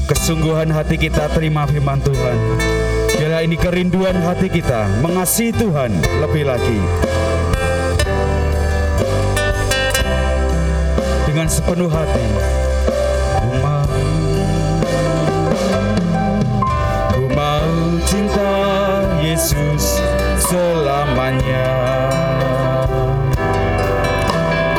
Kesungguhan 0.05 0.69
hati 0.69 1.01
kita 1.01 1.33
terima 1.33 1.65
firman 1.65 2.05
Tuhan. 2.05 2.37
Biarlah 3.17 3.41
ini 3.49 3.57
kerinduan 3.57 4.17
hati 4.29 4.53
kita 4.53 5.01
mengasihi 5.01 5.57
Tuhan 5.57 5.91
lebih 6.21 6.45
lagi. 6.45 7.18
Dengan 11.39 11.55
sepenuh 11.55 11.87
hati. 11.87 12.27
Ku 13.39 13.51
mau, 13.63 13.87
ku 17.15 17.23
mau 17.31 17.71
cinta 18.03 18.55
Yesus 19.23 20.03
selamanya. 20.43 21.71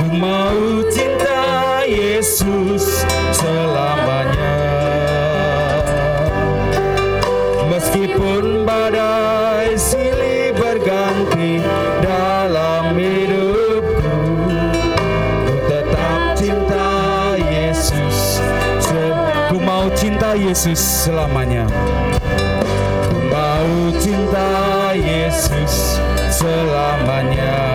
Ku 0.04 0.20
mau 0.20 0.84
cinta 0.92 1.40
Yesus 1.88 3.08
selamanya. 3.32 3.79
Yesus 20.50 21.06
selamanya. 21.06 21.70
Mau 23.30 23.94
cinta 24.02 24.50
Yesus 24.98 26.02
selamanya. 26.34 27.69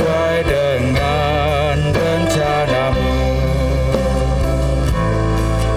Sesuai 0.00 0.36
dengan 0.48 1.76
rencanamu. 1.92 3.12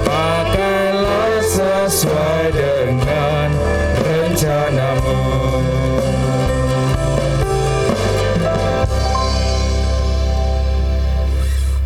Pakailah 0.08 1.36
sesuai 1.44 2.44
dengan 2.56 3.50
rencanamu. 4.00 5.20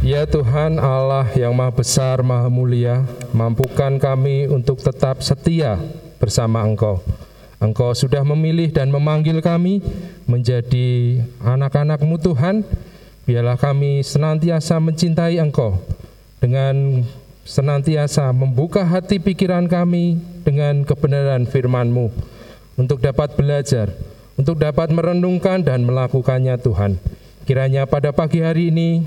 Ya 0.06 0.30
Tuhan 0.30 0.78
Allah 0.78 1.34
yang 1.34 1.58
Maha 1.58 1.74
Besar, 1.74 2.22
Maha 2.22 2.54
Mulia, 2.54 3.02
mampukan 3.34 3.98
kami 3.98 4.46
untuk 4.46 4.78
tetap 4.78 5.26
setia 5.26 5.82
bersama 6.22 6.62
Engkau. 6.62 7.02
Engkau 7.58 7.90
sudah 7.98 8.22
memilih 8.22 8.70
dan 8.70 8.94
memanggil 8.94 9.42
kami 9.42 9.82
menjadi 10.30 11.22
anak-anak-Mu 11.42 12.22
Tuhan. 12.22 12.62
Biarlah 13.26 13.58
kami 13.58 14.06
senantiasa 14.06 14.78
mencintai 14.78 15.42
Engkau 15.42 15.82
dengan 16.38 17.02
senantiasa 17.48 18.30
membuka 18.30 18.86
hati 18.86 19.18
pikiran 19.18 19.66
kami 19.66 20.22
dengan 20.46 20.86
kebenaran 20.86 21.50
firman-Mu 21.50 22.14
untuk 22.78 23.02
dapat 23.02 23.34
belajar, 23.34 23.90
untuk 24.38 24.62
dapat 24.62 24.94
merenungkan 24.94 25.66
dan 25.66 25.82
melakukannya 25.82 26.56
Tuhan. 26.62 27.02
Kiranya 27.48 27.88
pada 27.88 28.14
pagi 28.14 28.44
hari 28.44 28.70
ini 28.70 29.02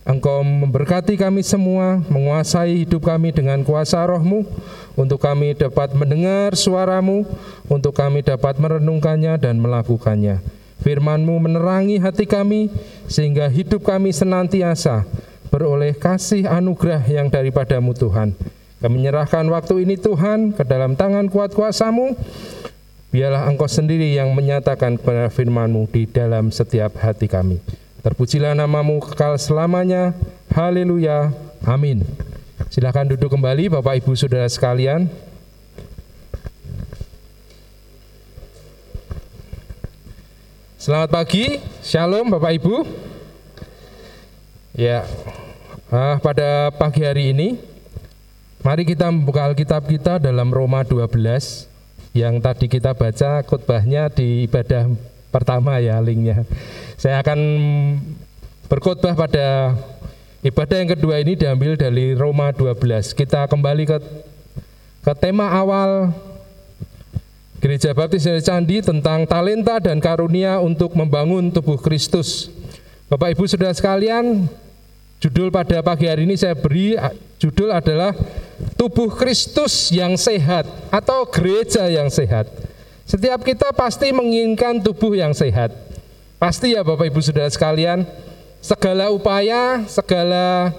Engkau 0.00 0.40
memberkati 0.40 1.20
kami 1.20 1.44
semua, 1.44 2.00
menguasai 2.08 2.88
hidup 2.88 3.04
kami 3.04 3.36
dengan 3.36 3.60
kuasa 3.60 4.00
rohmu, 4.08 4.48
untuk 4.96 5.20
kami 5.20 5.52
dapat 5.52 5.92
mendengar 5.92 6.56
suaramu, 6.56 7.28
untuk 7.68 7.92
kami 7.92 8.24
dapat 8.24 8.56
merenungkannya 8.56 9.36
dan 9.36 9.60
melakukannya. 9.60 10.40
Firmanmu 10.80 11.36
menerangi 11.44 12.00
hati 12.00 12.24
kami, 12.24 12.72
sehingga 13.12 13.52
hidup 13.52 13.84
kami 13.84 14.16
senantiasa 14.16 15.04
beroleh 15.52 15.92
kasih 15.92 16.48
anugerah 16.48 17.04
yang 17.04 17.28
daripadamu 17.28 17.92
Tuhan. 17.92 18.32
Kami 18.80 18.96
menyerahkan 18.96 19.44
waktu 19.52 19.84
ini 19.84 20.00
Tuhan 20.00 20.56
ke 20.56 20.64
dalam 20.64 20.96
tangan 20.96 21.28
kuat 21.28 21.52
kuasamu, 21.52 22.16
biarlah 23.12 23.44
engkau 23.52 23.68
sendiri 23.68 24.16
yang 24.16 24.32
menyatakan 24.32 24.96
kepada 24.96 25.28
firmanmu 25.28 25.92
di 25.92 26.08
dalam 26.08 26.48
setiap 26.48 26.96
hati 26.96 27.28
kami. 27.28 27.60
Terpujilah 28.00 28.56
namamu 28.56 28.96
kekal 29.04 29.36
selamanya. 29.36 30.16
Haleluya. 30.56 31.36
Amin. 31.68 32.00
Silakan 32.72 33.12
duduk 33.12 33.28
kembali 33.28 33.68
Bapak 33.68 34.00
Ibu 34.00 34.16
Saudara 34.16 34.48
sekalian. 34.48 35.04
Selamat 40.80 41.12
pagi, 41.12 41.60
Shalom 41.84 42.32
Bapak 42.32 42.56
Ibu. 42.56 42.88
Ya, 44.72 45.04
ah, 45.92 46.16
pada 46.24 46.72
pagi 46.72 47.04
hari 47.04 47.36
ini, 47.36 47.60
mari 48.64 48.88
kita 48.88 49.12
membuka 49.12 49.44
Alkitab 49.44 49.84
kita 49.84 50.16
dalam 50.16 50.48
Roma 50.48 50.88
12 50.88 51.68
yang 52.16 52.40
tadi 52.40 52.64
kita 52.64 52.96
baca 52.96 53.44
khotbahnya 53.44 54.08
di 54.08 54.48
ibadah 54.48 54.88
pertama 55.28 55.78
ya 55.84 56.00
linknya. 56.00 56.48
Saya 57.00 57.24
akan 57.24 57.40
berkhotbah 58.68 59.16
pada 59.16 59.72
ibadah 60.44 60.84
yang 60.84 60.92
kedua 60.92 61.16
ini 61.24 61.32
diambil 61.32 61.72
dari 61.72 62.12
Roma 62.12 62.52
12. 62.52 63.16
Kita 63.16 63.48
kembali 63.48 63.88
ke 63.88 63.96
ke 65.00 65.12
tema 65.16 65.48
awal 65.48 66.12
Gereja 67.56 67.96
Baptis 67.96 68.28
dari 68.28 68.44
Candi 68.44 68.84
tentang 68.84 69.24
talenta 69.24 69.80
dan 69.80 69.96
karunia 69.96 70.60
untuk 70.60 70.92
membangun 70.92 71.48
tubuh 71.48 71.80
Kristus. 71.80 72.52
Bapak 73.08 73.32
Ibu 73.32 73.48
Saudara 73.48 73.72
sekalian, 73.72 74.44
judul 75.24 75.48
pada 75.48 75.80
pagi 75.80 76.04
hari 76.04 76.28
ini 76.28 76.36
saya 76.36 76.52
beri 76.52 77.00
judul 77.40 77.72
adalah 77.72 78.12
tubuh 78.76 79.08
Kristus 79.16 79.88
yang 79.88 80.20
sehat 80.20 80.68
atau 80.92 81.24
gereja 81.24 81.88
yang 81.88 82.12
sehat. 82.12 82.44
Setiap 83.08 83.40
kita 83.40 83.72
pasti 83.72 84.12
menginginkan 84.12 84.84
tubuh 84.84 85.16
yang 85.16 85.32
sehat. 85.32 85.89
Pasti 86.40 86.72
ya 86.72 86.80
Bapak 86.80 87.04
Ibu 87.12 87.20
Saudara 87.20 87.52
sekalian, 87.52 88.00
segala 88.64 89.12
upaya, 89.12 89.84
segala 89.84 90.72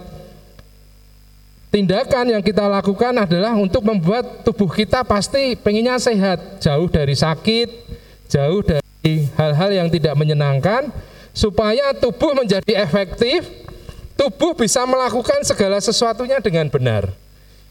tindakan 1.69 2.33
yang 2.33 2.41
kita 2.41 2.65
lakukan 2.65 3.13
adalah 3.13 3.53
untuk 3.53 3.85
membuat 3.85 4.41
tubuh 4.41 4.65
kita 4.73 5.05
pasti 5.05 5.53
pengennya 5.53 6.01
sehat, 6.01 6.57
jauh 6.65 6.89
dari 6.89 7.13
sakit, 7.13 7.69
jauh 8.25 8.65
dari 8.65 9.29
hal-hal 9.37 9.69
yang 9.69 9.87
tidak 9.93 10.17
menyenangkan, 10.17 10.89
supaya 11.29 11.93
tubuh 11.93 12.33
menjadi 12.33 12.81
efektif, 12.81 13.45
tubuh 14.17 14.57
bisa 14.57 14.81
melakukan 14.89 15.45
segala 15.45 15.77
sesuatunya 15.77 16.41
dengan 16.41 16.73
benar. 16.73 17.05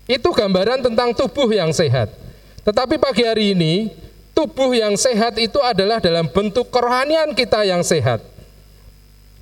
Itu 0.07 0.31
gambaran 0.31 0.87
tentang 0.87 1.11
tubuh 1.11 1.51
yang 1.51 1.75
sehat. 1.75 2.15
Tetapi 2.63 3.03
pagi 3.03 3.27
hari 3.27 3.51
ini, 3.51 3.91
tubuh 4.35 4.73
yang 4.73 4.97
sehat 4.97 5.37
itu 5.37 5.59
adalah 5.61 5.99
dalam 5.99 6.29
bentuk 6.31 6.73
kerohanian 6.73 7.37
kita 7.37 7.63
yang 7.67 7.85
sehat. 7.85 8.23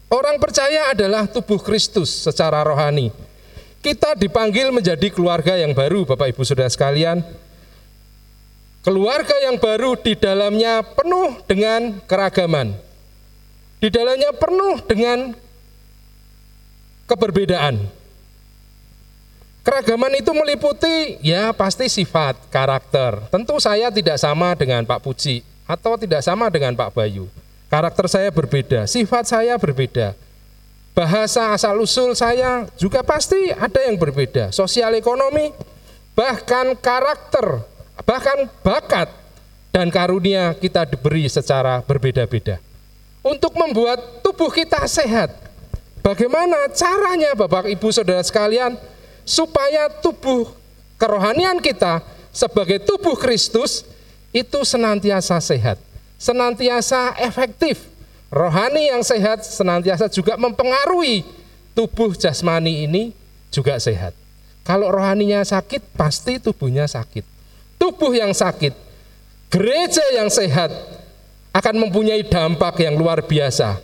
Orang 0.09 0.40
percaya 0.40 0.92
adalah 0.96 1.29
tubuh 1.29 1.61
Kristus 1.61 2.09
secara 2.09 2.64
rohani. 2.64 3.12
Kita 3.85 4.16
dipanggil 4.16 4.72
menjadi 4.72 5.12
keluarga 5.12 5.55
yang 5.55 5.77
baru, 5.77 6.09
Bapak 6.09 6.33
Ibu 6.33 6.42
Saudara 6.42 6.72
sekalian. 6.72 7.20
Keluarga 8.83 9.37
yang 9.44 9.61
baru 9.61 10.01
di 10.01 10.16
dalamnya 10.16 10.81
penuh 10.81 11.37
dengan 11.44 12.01
keragaman. 12.09 12.72
Di 13.79 13.92
dalamnya 13.92 14.33
penuh 14.33 14.81
dengan 14.88 15.37
keberbedaan. 17.05 17.97
Keragaman 19.68 20.16
itu 20.16 20.33
meliputi 20.33 21.20
ya 21.20 21.52
pasti 21.52 21.92
sifat, 21.92 22.40
karakter. 22.48 23.20
Tentu 23.28 23.61
saya 23.61 23.92
tidak 23.92 24.16
sama 24.16 24.57
dengan 24.57 24.81
Pak 24.88 25.04
Puji 25.04 25.44
atau 25.68 26.00
tidak 26.00 26.24
sama 26.24 26.48
dengan 26.48 26.72
Pak 26.72 26.96
Bayu. 26.96 27.28
Karakter 27.68 28.09
saya 28.09 28.33
berbeda, 28.33 28.88
sifat 28.88 29.28
saya 29.28 29.61
berbeda. 29.61 30.16
Bahasa 30.96 31.52
asal-usul 31.52 32.16
saya 32.16 32.64
juga 32.81 33.04
pasti 33.04 33.52
ada 33.52 33.85
yang 33.85 34.00
berbeda. 34.00 34.48
Sosial 34.57 34.96
ekonomi, 34.96 35.52
bahkan 36.16 36.72
karakter 36.72 37.61
bahkan 38.09 38.48
bakat 38.64 39.12
dan 39.68 39.92
karunia 39.92 40.57
kita 40.57 40.88
diberi 40.88 41.28
secara 41.28 41.85
berbeda-beda 41.85 42.57
untuk 43.20 43.52
membuat 43.52 44.24
tubuh 44.24 44.48
kita 44.48 44.81
sehat. 44.88 45.28
Bagaimana 46.00 46.72
caranya 46.72 47.37
Bapak 47.37 47.68
Ibu 47.68 47.92
Saudara 47.92 48.24
sekalian 48.24 48.81
supaya 49.28 49.92
tubuh 50.00 50.48
kerohanian 50.96 51.60
kita 51.60 52.00
sebagai 52.32 52.80
tubuh 52.80 53.12
Kristus 53.12 53.84
itu 54.32 54.64
senantiasa 54.64 55.36
sehat, 55.44 55.76
senantiasa 56.16 57.20
efektif. 57.20 57.84
Rohani 58.28 58.92
yang 58.92 59.00
sehat 59.00 59.40
senantiasa 59.40 60.04
juga 60.12 60.36
mempengaruhi 60.36 61.24
tubuh 61.72 62.12
jasmani 62.12 62.84
ini 62.84 63.16
juga 63.48 63.80
sehat. 63.80 64.12
Kalau 64.68 64.92
rohaninya 64.92 65.40
sakit, 65.40 65.96
pasti 65.96 66.36
tubuhnya 66.36 66.84
sakit. 66.84 67.24
Tubuh 67.80 68.12
yang 68.12 68.36
sakit, 68.36 68.76
gereja 69.48 70.04
yang 70.12 70.28
sehat 70.28 70.68
akan 71.56 71.88
mempunyai 71.88 72.20
dampak 72.28 72.84
yang 72.84 73.00
luar 73.00 73.24
biasa. 73.24 73.80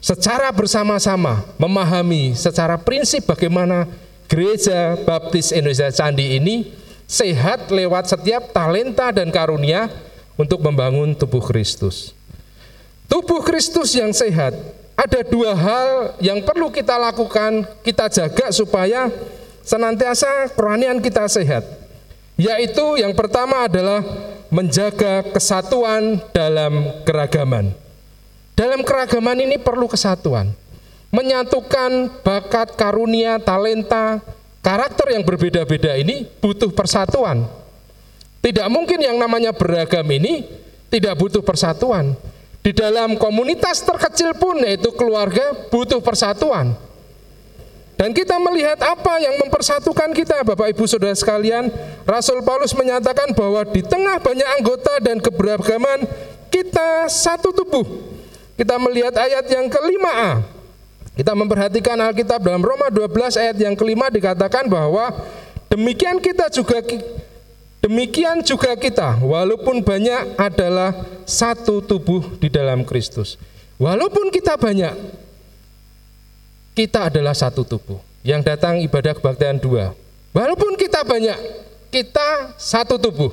Secara 0.00 0.52
bersama-sama 0.52 1.42
memahami 1.56 2.36
secara 2.36 2.76
prinsip 2.78 3.26
bagaimana 3.26 3.88
gereja 4.30 4.94
Baptis 5.02 5.50
Indonesia 5.50 5.90
Candi 5.90 6.36
ini 6.36 6.70
sehat 7.06 7.70
lewat 7.70 8.10
setiap 8.10 8.50
talenta 8.52 9.10
dan 9.14 9.30
karunia 9.30 9.88
untuk 10.36 10.60
membangun 10.62 11.16
tubuh 11.16 11.40
Kristus. 11.42 12.12
Tubuh 13.06 13.40
Kristus 13.40 13.94
yang 13.94 14.10
sehat 14.10 14.52
ada 14.98 15.20
dua 15.22 15.52
hal 15.54 16.16
yang 16.18 16.42
perlu 16.42 16.72
kita 16.72 16.96
lakukan, 16.98 17.68
kita 17.86 18.10
jaga 18.10 18.50
supaya 18.50 19.12
senantiasa 19.62 20.50
kerohanian 20.56 20.98
kita 21.04 21.28
sehat. 21.30 21.62
Yaitu 22.36 23.00
yang 23.00 23.16
pertama 23.16 23.64
adalah 23.64 24.04
menjaga 24.52 25.24
kesatuan 25.32 26.20
dalam 26.36 27.00
keragaman. 27.04 27.85
Dalam 28.56 28.80
keragaman 28.80 29.36
ini 29.44 29.60
perlu 29.60 29.84
kesatuan. 29.84 30.48
Menyatukan 31.12 32.24
bakat, 32.24 32.72
karunia, 32.72 33.36
talenta, 33.36 34.24
karakter 34.64 35.12
yang 35.12 35.22
berbeda-beda 35.22 35.92
ini 36.00 36.24
butuh 36.40 36.72
persatuan. 36.72 37.44
Tidak 38.40 38.66
mungkin 38.72 39.04
yang 39.04 39.20
namanya 39.20 39.52
beragam 39.52 40.08
ini 40.08 40.48
tidak 40.88 41.20
butuh 41.20 41.44
persatuan. 41.44 42.16
Di 42.64 42.72
dalam 42.72 43.20
komunitas 43.20 43.84
terkecil 43.84 44.34
pun 44.34 44.58
yaitu 44.64 44.88
keluarga 44.96 45.68
butuh 45.68 46.00
persatuan. 46.00 46.72
Dan 47.96 48.16
kita 48.16 48.40
melihat 48.40 48.76
apa 48.80 49.20
yang 49.20 49.36
mempersatukan 49.40 50.16
kita 50.16 50.44
Bapak 50.44 50.72
Ibu 50.72 50.84
Saudara 50.88 51.16
sekalian. 51.16 51.68
Rasul 52.08 52.40
Paulus 52.40 52.72
menyatakan 52.72 53.36
bahwa 53.36 53.68
di 53.68 53.84
tengah 53.84 54.16
banyak 54.20 54.48
anggota 54.60 55.00
dan 55.00 55.20
keberagaman 55.20 56.08
kita 56.48 57.08
satu 57.08 57.52
tubuh. 57.52 58.15
Kita 58.56 58.80
melihat 58.80 59.12
ayat 59.12 59.44
yang 59.52 59.68
kelima 59.68 60.12
A. 60.12 60.32
Kita 61.16 61.32
memperhatikan 61.32 61.96
Alkitab 62.00 62.40
dalam 62.40 62.60
Roma 62.60 62.88
12 62.88 63.40
ayat 63.40 63.56
yang 63.56 63.76
kelima 63.76 64.08
dikatakan 64.12 64.68
bahwa 64.68 65.12
demikian 65.72 66.20
kita 66.20 66.48
juga 66.52 66.80
Demikian 67.86 68.42
juga 68.42 68.74
kita, 68.74 69.22
walaupun 69.22 69.78
banyak 69.78 70.34
adalah 70.34 70.90
satu 71.22 71.78
tubuh 71.78 72.34
di 72.42 72.50
dalam 72.50 72.82
Kristus. 72.82 73.38
Walaupun 73.78 74.34
kita 74.34 74.58
banyak, 74.58 74.90
kita 76.74 77.06
adalah 77.06 77.30
satu 77.30 77.62
tubuh. 77.62 78.02
Yang 78.26 78.42
datang 78.42 78.82
ibadah 78.82 79.14
kebaktian 79.14 79.62
dua. 79.62 79.94
Walaupun 80.34 80.74
kita 80.74 81.06
banyak, 81.06 81.38
kita 81.94 82.58
satu 82.58 82.98
tubuh. 82.98 83.30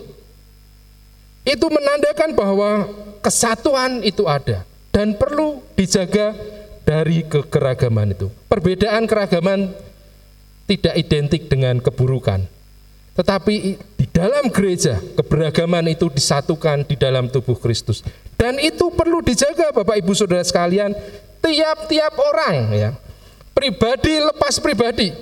Itu 1.41 1.65
menandakan 1.73 2.38
bahwa 2.38 2.93
kesatuan 3.25 4.05
itu 4.05 4.29
ada 4.29 4.62
dan 4.93 5.17
perlu 5.17 5.65
dijaga 5.73 6.38
dari 6.86 7.25
kekeragaman 7.25 8.13
itu. 8.13 8.29
Perbedaan 8.45 9.10
keragaman 9.10 9.73
tidak 10.69 10.93
identik 10.95 11.49
dengan 11.49 11.82
keburukan. 11.82 12.45
Tetapi 13.13 13.56
di 13.97 14.06
dalam 14.10 14.49
gereja 14.53 15.01
keberagaman 15.17 15.89
itu 15.89 16.10
disatukan 16.13 16.86
di 16.86 16.93
dalam 16.97 17.29
tubuh 17.29 17.58
Kristus. 17.58 18.06
Dan 18.38 18.62
itu 18.62 18.93
perlu 18.93 19.21
dijaga 19.25 19.73
Bapak 19.73 19.97
Ibu 20.01 20.13
Saudara 20.13 20.45
sekalian, 20.45 20.93
tiap-tiap 21.41 22.13
orang 22.17 22.56
ya. 22.73 22.91
Pribadi 23.53 24.17
lepas 24.17 24.58
pribadi. 24.58 25.13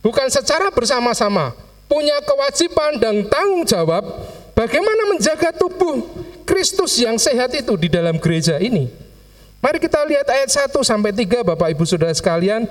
Bukan 0.00 0.30
secara 0.30 0.70
bersama-sama, 0.70 1.52
punya 1.90 2.14
kewajiban 2.22 2.96
dan 3.02 3.26
tanggung 3.26 3.66
jawab 3.66 4.06
bagaimana 4.54 5.10
menjaga 5.10 5.50
tubuh 5.52 6.06
Kristus 6.50 6.98
yang 6.98 7.14
sehat 7.14 7.54
itu 7.54 7.78
di 7.78 7.86
dalam 7.86 8.18
gereja 8.18 8.58
ini. 8.58 8.90
Mari 9.62 9.78
kita 9.78 10.02
lihat 10.02 10.26
ayat 10.26 10.50
1 10.50 10.74
sampai 10.82 11.14
3 11.14 11.46
Bapak 11.46 11.70
Ibu 11.70 11.86
Saudara 11.86 12.10
sekalian, 12.10 12.66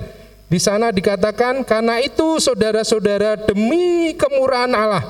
di 0.51 0.59
sana 0.59 0.91
dikatakan, 0.91 1.63
karena 1.63 2.03
itu 2.03 2.43
saudara-saudara 2.43 3.39
demi 3.47 4.11
kemurahan 4.19 4.73
Allah, 4.75 5.05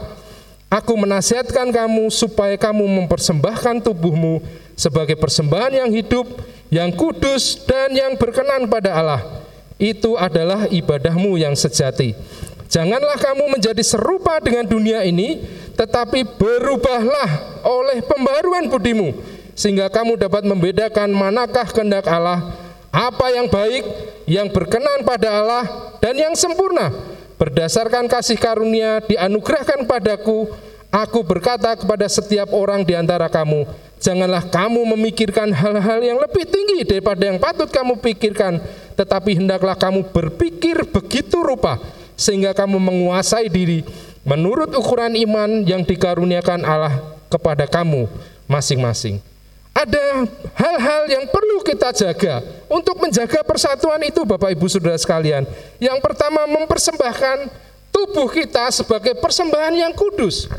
aku 0.69 0.93
menasihatkan 0.93 1.73
kamu 1.73 2.13
supaya 2.13 2.59
kamu 2.61 2.85
mempersembahkan 2.85 3.81
tubuhmu 3.81 4.45
sebagai 4.77 5.17
persembahan 5.17 5.87
yang 5.87 5.89
hidup, 5.89 6.27
yang 6.69 6.93
kudus, 6.93 7.65
dan 7.65 7.89
yang 7.95 8.13
berkenan 8.21 8.69
pada 8.69 8.93
Allah. 8.93 9.21
Itu 9.79 10.19
adalah 10.19 10.67
ibadahmu 10.69 11.39
yang 11.39 11.55
sejati. 11.55 12.13
Janganlah 12.69 13.17
kamu 13.17 13.57
menjadi 13.57 13.81
serupa 13.81 14.37
dengan 14.37 14.61
dunia 14.61 15.01
ini, 15.01 15.41
tetapi 15.73 16.21
berubahlah 16.37 17.65
oleh 17.65 18.05
pembaruan 18.05 18.69
budimu, 18.69 19.09
sehingga 19.57 19.89
kamu 19.89 20.21
dapat 20.21 20.45
membedakan 20.45 21.09
manakah 21.09 21.65
kehendak 21.73 22.05
Allah, 22.05 22.53
apa 22.93 23.25
yang 23.33 23.49
baik, 23.49 23.81
yang 24.29 24.53
berkenan 24.53 25.01
pada 25.01 25.41
Allah, 25.41 25.65
dan 25.97 26.13
yang 26.13 26.37
sempurna. 26.37 26.93
Berdasarkan 27.41 28.05
kasih 28.05 28.37
karunia 28.37 29.01
dianugerahkan 29.01 29.89
padaku, 29.89 30.53
aku 30.93 31.25
berkata 31.25 31.73
kepada 31.73 32.05
setiap 32.05 32.53
orang 32.53 32.85
di 32.85 32.93
antara 32.93 33.33
kamu, 33.33 33.65
janganlah 33.97 34.45
kamu 34.45 34.93
memikirkan 34.93 35.49
hal-hal 35.57 36.05
yang 36.05 36.21
lebih 36.21 36.45
tinggi 36.45 36.85
daripada 36.85 37.33
yang 37.33 37.41
patut 37.41 37.65
kamu 37.65 37.97
pikirkan, 37.97 38.61
tetapi 38.93 39.41
hendaklah 39.41 39.73
kamu 39.73 40.05
berpikir 40.13 40.85
begitu 40.85 41.41
rupa, 41.41 41.81
sehingga 42.19 42.51
kamu 42.51 42.75
menguasai 42.75 43.47
diri 43.47 43.87
menurut 44.27 44.75
ukuran 44.75 45.15
iman 45.15 45.63
yang 45.63 45.87
dikaruniakan 45.87 46.67
Allah 46.67 46.99
kepada 47.31 47.63
kamu 47.63 48.11
masing-masing 48.51 49.23
ada 49.79 50.27
hal-hal 50.59 51.03
yang 51.07 51.23
perlu 51.31 51.63
kita 51.63 51.95
jaga 51.95 52.43
untuk 52.67 52.99
menjaga 52.99 53.39
persatuan 53.47 54.03
itu 54.03 54.27
Bapak 54.27 54.51
Ibu 54.51 54.67
Saudara 54.67 54.99
sekalian. 54.99 55.47
Yang 55.79 56.03
pertama 56.03 56.43
mempersembahkan 56.49 57.47
tubuh 57.87 58.27
kita 58.27 58.67
sebagai 58.75 59.15
persembahan 59.15 59.71
yang 59.79 59.93
kudus. 59.95 60.51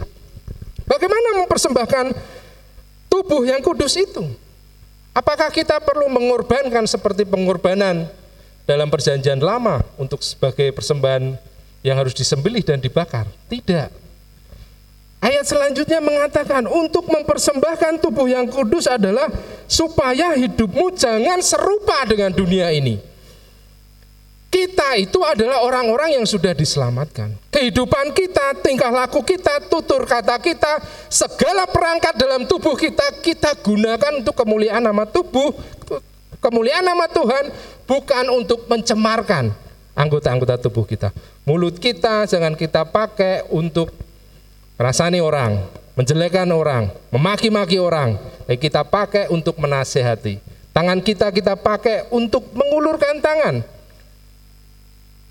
Bagaimana 0.88 1.44
mempersembahkan 1.44 2.16
tubuh 3.12 3.44
yang 3.44 3.60
kudus 3.60 4.00
itu? 4.00 4.24
Apakah 5.12 5.52
kita 5.52 5.82
perlu 5.82 6.08
mengorbankan 6.08 6.86
seperti 6.88 7.28
pengorbanan 7.28 8.08
dalam 8.64 8.88
perjanjian 8.88 9.42
lama 9.42 9.82
untuk 9.98 10.22
sebagai 10.22 10.70
persembahan 10.70 11.34
yang 11.80 11.96
harus 11.96 12.12
disembelih 12.12 12.64
dan 12.64 12.80
dibakar? 12.80 13.28
Tidak. 13.48 14.00
Ayat 15.20 15.44
selanjutnya 15.44 16.00
mengatakan 16.00 16.64
untuk 16.64 17.04
mempersembahkan 17.04 18.00
tubuh 18.00 18.24
yang 18.24 18.48
kudus 18.48 18.88
adalah 18.88 19.28
supaya 19.68 20.32
hidupmu 20.32 20.96
jangan 20.96 21.44
serupa 21.44 22.08
dengan 22.08 22.32
dunia 22.32 22.72
ini. 22.72 22.96
Kita 24.50 24.98
itu 24.98 25.20
adalah 25.22 25.62
orang-orang 25.62 26.18
yang 26.18 26.26
sudah 26.26 26.56
diselamatkan. 26.56 27.36
Kehidupan 27.54 28.16
kita, 28.16 28.58
tingkah 28.64 28.90
laku 28.90 29.22
kita, 29.22 29.62
tutur 29.70 30.02
kata 30.08 30.40
kita, 30.42 30.82
segala 31.06 31.70
perangkat 31.70 32.18
dalam 32.18 32.48
tubuh 32.48 32.74
kita, 32.74 33.20
kita 33.22 33.54
gunakan 33.62 34.24
untuk 34.24 34.34
kemuliaan 34.34 34.82
nama 34.82 35.06
tubuh, 35.06 35.54
kemuliaan 36.42 36.82
nama 36.82 37.06
Tuhan, 37.06 37.54
bukan 37.86 38.24
untuk 38.34 38.66
mencemarkan 38.66 39.54
anggota-anggota 40.00 40.56
tubuh 40.56 40.88
kita. 40.88 41.12
Mulut 41.44 41.76
kita 41.76 42.24
jangan 42.24 42.56
kita 42.56 42.88
pakai 42.88 43.44
untuk 43.52 43.92
rasani 44.80 45.20
orang, 45.20 45.60
menjelekan 45.92 46.48
orang, 46.56 46.88
memaki-maki 47.12 47.76
orang, 47.76 48.16
eh, 48.48 48.56
kita 48.56 48.80
pakai 48.80 49.28
untuk 49.28 49.60
menasehati. 49.60 50.40
Tangan 50.72 51.04
kita 51.04 51.28
kita 51.28 51.52
pakai 51.60 52.08
untuk 52.08 52.48
mengulurkan 52.56 53.20
tangan, 53.20 53.60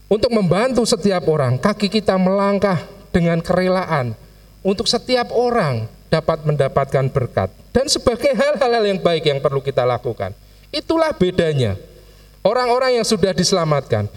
untuk 0.05 0.30
membantu 0.30 0.86
setiap 0.86 1.26
orang. 1.26 1.57
Kaki 1.57 1.89
kita 1.89 2.13
melangkah 2.22 2.78
dengan 3.09 3.41
kerelaan 3.41 4.13
untuk 4.61 4.86
setiap 4.86 5.34
orang 5.34 5.89
dapat 6.09 6.45
mendapatkan 6.45 7.05
berkat 7.09 7.49
dan 7.74 7.86
sebagai 7.86 8.34
hal-hal 8.34 8.84
yang 8.86 8.99
baik 9.01 9.26
yang 9.26 9.39
perlu 9.41 9.61
kita 9.61 9.82
lakukan. 9.86 10.34
Itulah 10.70 11.13
bedanya. 11.13 11.78
Orang-orang 12.39 13.01
yang 13.01 13.05
sudah 13.05 13.36
diselamatkan, 13.36 14.07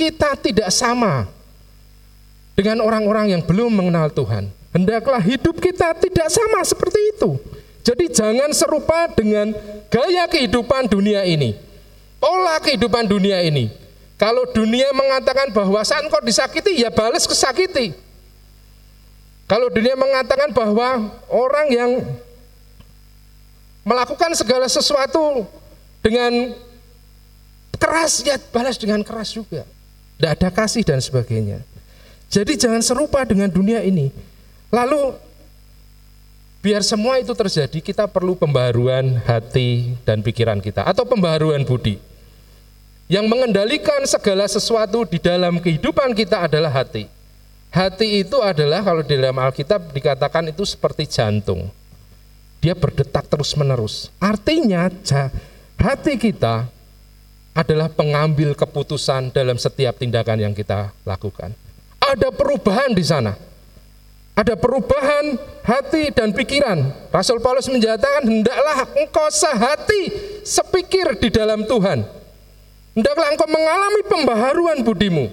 kita 0.00 0.32
tidak 0.40 0.72
sama 0.72 1.28
dengan 2.56 2.80
orang-orang 2.80 3.36
yang 3.36 3.42
belum 3.44 3.68
mengenal 3.68 4.08
Tuhan. 4.08 4.48
Hendaklah 4.72 5.20
hidup 5.20 5.60
kita 5.60 5.92
tidak 6.00 6.32
sama 6.32 6.64
seperti 6.64 7.00
itu. 7.12 7.36
Jadi 7.84 8.08
jangan 8.08 8.48
serupa 8.56 9.12
dengan 9.12 9.52
gaya 9.92 10.24
kehidupan 10.24 10.88
dunia 10.88 11.20
ini. 11.28 11.52
Pola 12.16 12.56
kehidupan 12.64 13.04
dunia 13.04 13.44
ini. 13.44 13.68
Kalau 14.16 14.48
dunia 14.52 14.88
mengatakan 14.92 15.48
bahwa 15.52 15.80
saat 15.80 16.04
engkau 16.04 16.20
disakiti, 16.20 16.80
ya 16.80 16.92
balas 16.92 17.24
kesakiti. 17.24 17.96
Kalau 19.48 19.72
dunia 19.72 19.96
mengatakan 19.96 20.52
bahwa 20.52 21.08
orang 21.32 21.66
yang 21.72 21.90
melakukan 23.82 24.36
segala 24.36 24.68
sesuatu 24.68 25.48
dengan 26.04 26.52
keras, 27.80 28.20
ya 28.20 28.36
balas 28.52 28.76
dengan 28.76 29.00
keras 29.00 29.32
juga. 29.32 29.64
Tidak 30.20 30.36
ada 30.36 30.52
kasih 30.52 30.84
dan 30.84 31.00
sebagainya. 31.00 31.64
Jadi 32.28 32.60
jangan 32.60 32.84
serupa 32.84 33.24
dengan 33.24 33.48
dunia 33.48 33.80
ini. 33.80 34.12
Lalu 34.68 35.16
biar 36.60 36.84
semua 36.84 37.16
itu 37.16 37.32
terjadi, 37.32 37.80
kita 37.80 38.04
perlu 38.04 38.36
pembaharuan 38.36 39.16
hati 39.24 39.96
dan 40.04 40.20
pikiran 40.20 40.60
kita 40.60 40.84
atau 40.84 41.08
pembaharuan 41.08 41.64
budi. 41.64 41.96
Yang 43.08 43.32
mengendalikan 43.32 44.04
segala 44.04 44.44
sesuatu 44.44 45.08
di 45.08 45.16
dalam 45.16 45.56
kehidupan 45.56 46.12
kita 46.12 46.44
adalah 46.44 46.68
hati. 46.68 47.08
Hati 47.72 48.20
itu 48.20 48.44
adalah 48.44 48.84
kalau 48.84 49.00
di 49.00 49.16
dalam 49.16 49.40
Alkitab 49.40 49.88
dikatakan 49.96 50.52
itu 50.52 50.68
seperti 50.68 51.08
jantung. 51.08 51.72
Dia 52.60 52.76
berdetak 52.76 53.24
terus-menerus. 53.24 54.12
Artinya 54.20 54.92
hati 55.80 56.20
kita 56.20 56.68
adalah 57.54 57.90
pengambil 57.90 58.54
keputusan 58.54 59.34
dalam 59.34 59.58
setiap 59.58 59.98
tindakan 59.98 60.38
yang 60.38 60.54
kita 60.54 60.94
lakukan. 61.02 61.50
Ada 61.98 62.30
perubahan 62.30 62.94
di 62.94 63.04
sana. 63.04 63.34
Ada 64.38 64.56
perubahan 64.56 65.36
hati 65.66 66.14
dan 66.14 66.32
pikiran. 66.32 67.10
Rasul 67.12 67.42
Paulus 67.42 67.68
menyatakan, 67.68 68.24
hendaklah 68.24 68.88
engkau 68.96 69.28
sehati, 69.28 70.02
sepikir 70.46 71.18
di 71.20 71.28
dalam 71.28 71.66
Tuhan. 71.68 72.06
Hendaklah 72.96 73.28
engkau 73.36 73.48
mengalami 73.50 74.02
pembaharuan 74.08 74.78
budimu. 74.80 75.28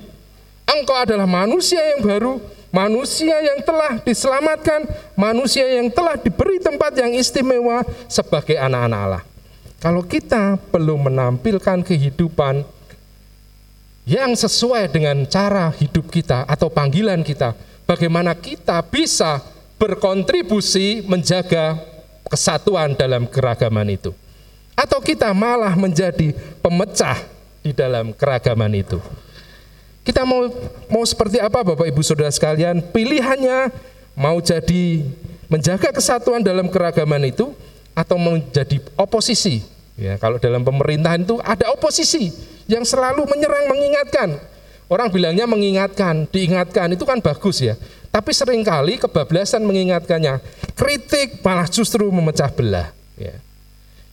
Engkau 0.68 0.97
adalah 0.99 1.24
manusia 1.24 1.80
yang 1.80 2.03
baru, 2.03 2.43
manusia 2.68 3.39
yang 3.39 3.63
telah 3.63 4.03
diselamatkan, 4.03 4.84
manusia 5.15 5.63
yang 5.63 5.88
telah 5.88 6.20
diberi 6.20 6.59
tempat 6.59 6.91
yang 6.99 7.15
istimewa 7.15 7.88
sebagai 8.11 8.59
anak-anak 8.59 8.99
Allah. 8.99 9.24
Kalau 9.78 10.01
kita 10.01 10.57
belum 10.73 11.05
menampilkan 11.05 11.86
kehidupan 11.86 12.65
yang 14.09 14.34
sesuai 14.34 14.89
dengan 14.89 15.21
cara 15.30 15.69
hidup 15.69 16.09
kita 16.09 16.49
atau 16.49 16.65
panggilan 16.65 17.21
kita, 17.21 17.53
bagaimana 17.86 18.34
kita 18.34 18.82
bisa 18.82 19.38
berkontribusi 19.78 21.05
menjaga 21.05 21.78
kesatuan 22.25 22.97
dalam 22.97 23.30
keragaman 23.30 23.93
itu. 23.93 24.09
Atau 24.73 24.97
kita 25.01 25.30
malah 25.34 25.73
menjadi 25.78 26.34
pemecah 26.61 27.21
di 27.61 27.69
dalam 27.69 28.13
keragaman 28.13 28.73
itu. 28.82 28.97
Kita 30.01 30.25
mau 30.25 30.49
mau 30.89 31.03
seperti 31.05 31.38
apa 31.38 31.61
Bapak 31.61 31.86
Ibu 31.86 32.01
Saudara 32.01 32.32
sekalian? 32.34 32.82
Pilihannya 32.82 33.69
mau 34.17 34.41
jadi 34.41 35.03
menjaga 35.51 35.93
kesatuan 35.93 36.41
dalam 36.41 36.71
keragaman 36.71 37.30
itu 37.30 37.53
atau 37.97 38.21
menjadi 38.21 38.77
oposisi. 38.93 39.65
Ya, 39.97 40.13
kalau 40.21 40.37
dalam 40.37 40.61
pemerintahan 40.61 41.25
itu 41.25 41.41
ada 41.41 41.73
oposisi 41.73 42.29
yang 42.69 42.85
selalu 42.85 43.25
menyerang 43.25 43.65
mengingatkan. 43.65 44.37
Orang 44.85 45.09
bilangnya 45.09 45.49
mengingatkan, 45.49 46.29
diingatkan 46.29 46.93
itu 46.93 47.03
kan 47.03 47.17
bagus 47.17 47.59
ya. 47.59 47.73
Tapi 48.13 48.31
sering 48.31 48.61
kali 48.61 49.01
kebablasan 49.01 49.65
mengingatkannya. 49.65 50.39
Kritik 50.77 51.41
malah 51.41 51.65
justru 51.67 52.07
memecah 52.07 52.47
belah. 52.53 52.93
Ya. 53.17 53.35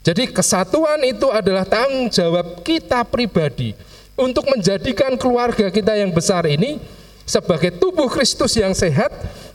Jadi 0.02 0.32
kesatuan 0.32 0.98
itu 1.04 1.28
adalah 1.30 1.68
tanggung 1.68 2.08
jawab 2.08 2.64
kita 2.64 3.04
pribadi 3.06 3.76
untuk 4.16 4.48
menjadikan 4.50 5.14
keluarga 5.14 5.70
kita 5.70 5.94
yang 5.94 6.10
besar 6.10 6.48
ini 6.48 6.80
sebagai 7.28 7.70
tubuh 7.76 8.08
Kristus 8.10 8.56
yang 8.58 8.74
sehat, 8.74 9.12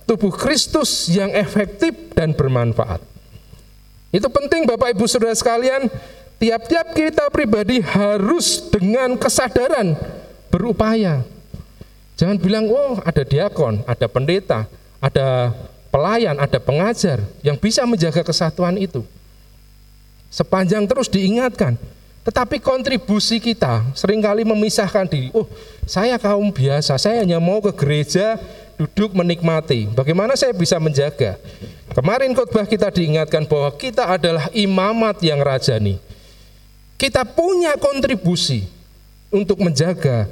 tubuh 0.07 0.31
Kristus 0.31 1.09
yang 1.11 1.29
efektif 1.35 2.13
dan 2.15 2.31
bermanfaat. 2.31 3.18
Itu 4.09 4.25
penting 4.29 4.65
Bapak 4.65 4.97
Ibu 4.97 5.05
Saudara 5.05 5.37
sekalian, 5.37 5.85
tiap-tiap 6.41 6.97
kita 6.97 7.29
pribadi 7.29 7.77
harus 7.77 8.69
dengan 8.73 9.13
kesadaran 9.13 9.93
berupaya. 10.49 11.21
Jangan 12.17 12.41
bilang, 12.41 12.65
oh 12.67 12.97
ada 13.05 13.21
diakon, 13.21 13.85
ada 13.85 14.07
pendeta, 14.09 14.65
ada 14.99 15.53
pelayan, 15.93 16.35
ada 16.41 16.57
pengajar 16.57 17.21
yang 17.45 17.55
bisa 17.55 17.85
menjaga 17.85 18.25
kesatuan 18.25 18.75
itu. 18.75 19.05
Sepanjang 20.29 20.85
terus 20.89 21.09
diingatkan, 21.09 21.77
tetapi 22.25 22.61
kontribusi 22.61 23.41
kita 23.41 23.81
sering 23.97 24.21
kali 24.21 24.45
memisahkan 24.45 25.05
diri. 25.09 25.29
Oh, 25.33 25.49
saya 25.85 26.17
kaum 26.21 26.53
biasa, 26.53 26.97
saya 27.01 27.25
hanya 27.25 27.41
mau 27.41 27.57
ke 27.61 27.73
gereja, 27.73 28.37
duduk 28.77 29.17
menikmati. 29.17 29.89
Bagaimana 29.91 30.37
saya 30.37 30.53
bisa 30.53 30.77
menjaga? 30.77 31.35
Kemarin 31.99 32.31
khotbah 32.31 32.63
kita 32.63 32.87
diingatkan 32.95 33.43
bahwa 33.43 33.75
kita 33.75 34.07
adalah 34.07 34.47
imamat 34.55 35.19
yang 35.19 35.43
rajani. 35.43 35.99
Kita 36.95 37.27
punya 37.27 37.75
kontribusi 37.75 38.71
untuk 39.27 39.59
menjaga 39.59 40.31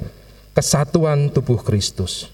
kesatuan 0.56 1.28
tubuh 1.28 1.60
Kristus. 1.60 2.32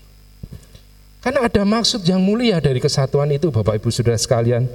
Karena 1.18 1.50
ada 1.50 1.66
maksud 1.66 2.06
yang 2.06 2.22
mulia 2.22 2.62
dari 2.62 2.78
kesatuan 2.78 3.26
itu 3.34 3.50
Bapak 3.50 3.82
Ibu 3.82 3.90
Saudara 3.90 4.14
sekalian. 4.14 4.70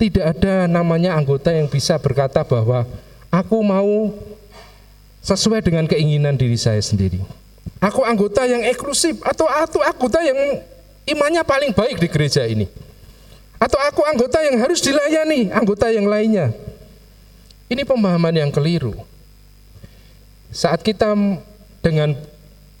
Tidak 0.00 0.24
ada 0.24 0.64
namanya 0.64 1.12
anggota 1.12 1.52
yang 1.52 1.68
bisa 1.68 2.00
berkata 2.00 2.40
bahwa 2.40 2.88
aku 3.28 3.60
mau 3.60 4.16
sesuai 5.20 5.60
dengan 5.60 5.84
keinginan 5.84 6.32
diri 6.32 6.56
saya 6.56 6.80
sendiri. 6.80 7.20
Aku 7.76 8.08
anggota 8.08 8.48
yang 8.48 8.64
eksklusif 8.72 9.20
atau 9.20 9.44
aku 9.44 9.84
anggota 9.84 10.24
yang 10.24 10.64
imannya 11.04 11.44
paling 11.44 11.76
baik 11.76 12.00
di 12.00 12.08
gereja 12.08 12.48
ini. 12.48 12.87
Atau 13.58 13.78
aku 13.82 14.06
anggota 14.06 14.38
yang 14.46 14.62
harus 14.62 14.78
dilayani, 14.78 15.50
anggota 15.50 15.90
yang 15.90 16.06
lainnya. 16.06 16.54
Ini 17.68 17.82
pemahaman 17.82 18.32
yang 18.32 18.50
keliru. 18.54 18.94
Saat 20.54 20.80
kita 20.80 21.12
dengan 21.82 22.16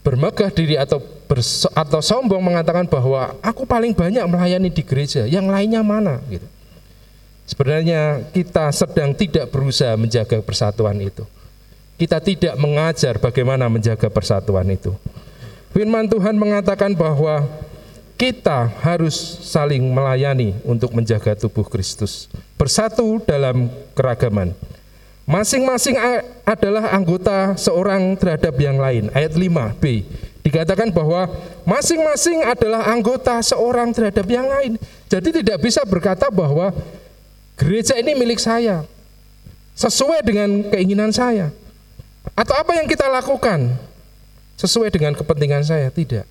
bermegah 0.06 0.48
diri 0.48 0.80
atau 0.80 1.02
berso, 1.28 1.68
atau 1.76 2.00
sombong 2.00 2.40
mengatakan 2.40 2.88
bahwa 2.88 3.36
aku 3.44 3.68
paling 3.68 3.92
banyak 3.92 4.24
melayani 4.24 4.72
di 4.72 4.80
gereja, 4.80 5.28
yang 5.28 5.50
lainnya 5.50 5.84
mana 5.84 6.22
gitu. 6.32 6.48
Sebenarnya 7.44 8.28
kita 8.32 8.72
sedang 8.72 9.12
tidak 9.12 9.52
berusaha 9.52 9.96
menjaga 9.96 10.40
persatuan 10.40 10.96
itu. 11.00 11.24
Kita 11.98 12.22
tidak 12.22 12.54
mengajar 12.56 13.18
bagaimana 13.18 13.66
menjaga 13.66 14.06
persatuan 14.08 14.68
itu. 14.70 14.94
Firman 15.74 16.06
Tuhan 16.08 16.38
mengatakan 16.38 16.94
bahwa 16.94 17.44
kita 18.18 18.66
harus 18.82 19.14
saling 19.46 19.80
melayani 19.94 20.58
untuk 20.66 20.90
menjaga 20.90 21.38
tubuh 21.38 21.62
Kristus. 21.70 22.26
Bersatu 22.58 23.22
dalam 23.22 23.70
keragaman. 23.94 24.58
Masing-masing 25.22 25.94
adalah 26.42 26.90
anggota 26.90 27.54
seorang 27.54 28.18
terhadap 28.18 28.58
yang 28.58 28.74
lain. 28.80 29.06
Ayat 29.14 29.38
5b 29.38 29.84
dikatakan 30.42 30.88
bahwa 30.88 31.28
masing-masing 31.68 32.40
adalah 32.42 32.88
anggota 32.88 33.38
seorang 33.44 33.92
terhadap 33.92 34.24
yang 34.24 34.48
lain. 34.48 34.80
Jadi 35.06 35.44
tidak 35.44 35.60
bisa 35.60 35.84
berkata 35.84 36.32
bahwa 36.32 36.72
gereja 37.60 37.94
ini 38.00 38.16
milik 38.16 38.40
saya, 38.40 38.82
sesuai 39.76 40.24
dengan 40.24 40.64
keinginan 40.72 41.12
saya, 41.12 41.52
atau 42.32 42.56
apa 42.56 42.80
yang 42.80 42.88
kita 42.88 43.04
lakukan 43.06 43.76
sesuai 44.56 44.88
dengan 44.88 45.12
kepentingan 45.12 45.62
saya, 45.62 45.92
tidak. 45.92 46.24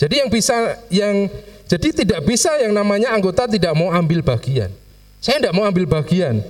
Jadi 0.00 0.14
yang 0.24 0.32
bisa 0.32 0.80
yang 0.88 1.28
jadi 1.68 1.88
tidak 1.92 2.20
bisa 2.24 2.56
yang 2.56 2.72
namanya 2.72 3.12
anggota 3.12 3.44
tidak 3.44 3.76
mau 3.76 3.92
ambil 3.92 4.24
bagian. 4.24 4.72
Saya 5.20 5.36
tidak 5.36 5.52
mau 5.52 5.68
ambil 5.68 5.84
bagian. 5.84 6.40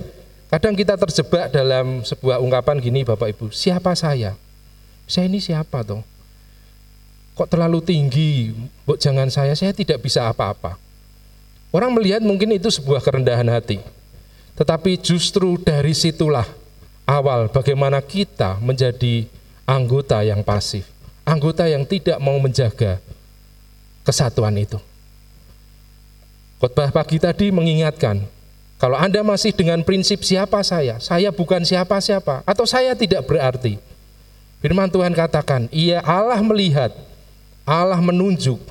Kadang 0.47 0.71
kita 0.71 0.95
terjebak 0.95 1.51
dalam 1.51 1.99
sebuah 2.07 2.39
ungkapan 2.39 2.79
gini 2.79 3.03
Bapak 3.03 3.35
Ibu, 3.35 3.51
siapa 3.51 3.91
saya? 3.91 4.39
Saya 5.03 5.27
ini 5.27 5.43
siapa 5.43 5.83
toh? 5.83 5.99
Kok 7.35 7.47
terlalu 7.47 7.79
tinggi? 7.83 8.55
Buk, 8.87 8.99
jangan 8.99 9.27
saya, 9.27 9.55
saya 9.55 9.75
tidak 9.75 10.03
bisa 10.03 10.27
apa-apa. 10.27 10.75
Orang 11.71 11.95
melihat 11.95 12.19
mungkin 12.23 12.51
itu 12.51 12.67
sebuah 12.67 12.99
kerendahan 12.99 13.47
hati. 13.47 13.79
Tetapi 14.59 14.99
justru 14.99 15.55
dari 15.55 15.95
situlah 15.95 16.47
awal 17.07 17.47
bagaimana 17.47 18.03
kita 18.03 18.59
menjadi 18.59 19.27
anggota 19.63 20.19
yang 20.23 20.43
pasif. 20.43 20.83
Anggota 21.23 21.67
yang 21.67 21.87
tidak 21.87 22.19
mau 22.19 22.35
menjaga 22.39 22.99
kesatuan 24.05 24.53
itu. 24.57 24.77
Khotbah 26.61 26.93
pagi 26.93 27.17
tadi 27.17 27.49
mengingatkan, 27.49 28.21
kalau 28.77 28.97
Anda 28.97 29.21
masih 29.25 29.53
dengan 29.53 29.81
prinsip 29.81 30.21
siapa 30.21 30.61
saya, 30.61 31.01
saya 31.01 31.33
bukan 31.33 31.65
siapa-siapa, 31.65 32.45
atau 32.45 32.65
saya 32.69 32.93
tidak 32.93 33.25
berarti. 33.25 33.81
Firman 34.61 34.89
Tuhan 34.93 35.13
katakan, 35.17 35.65
ia 35.73 36.05
Allah 36.05 36.37
melihat 36.41 36.93
Allah 37.65 37.97
menunjuk, 37.97 38.61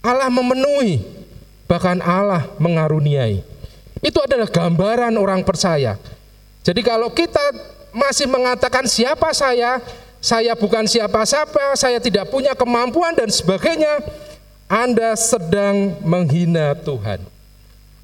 Allah 0.00 0.28
memenuhi, 0.32 1.00
bahkan 1.68 2.00
Allah 2.00 2.48
mengaruniai. 2.60 3.44
Itu 4.00 4.20
adalah 4.20 4.48
gambaran 4.48 5.12
orang 5.20 5.44
percaya. 5.44 6.00
Jadi 6.64 6.80
kalau 6.80 7.12
kita 7.12 7.40
masih 7.92 8.28
mengatakan 8.28 8.88
siapa 8.88 9.32
saya, 9.36 9.80
saya 10.20 10.52
bukan 10.52 10.84
siapa-siapa, 10.84 11.72
saya 11.80 11.96
tidak 11.96 12.28
punya 12.28 12.52
kemampuan 12.52 13.16
dan 13.16 13.32
sebagainya, 13.32 14.04
Anda 14.68 15.16
sedang 15.16 15.96
menghina 16.04 16.76
Tuhan. 16.76 17.24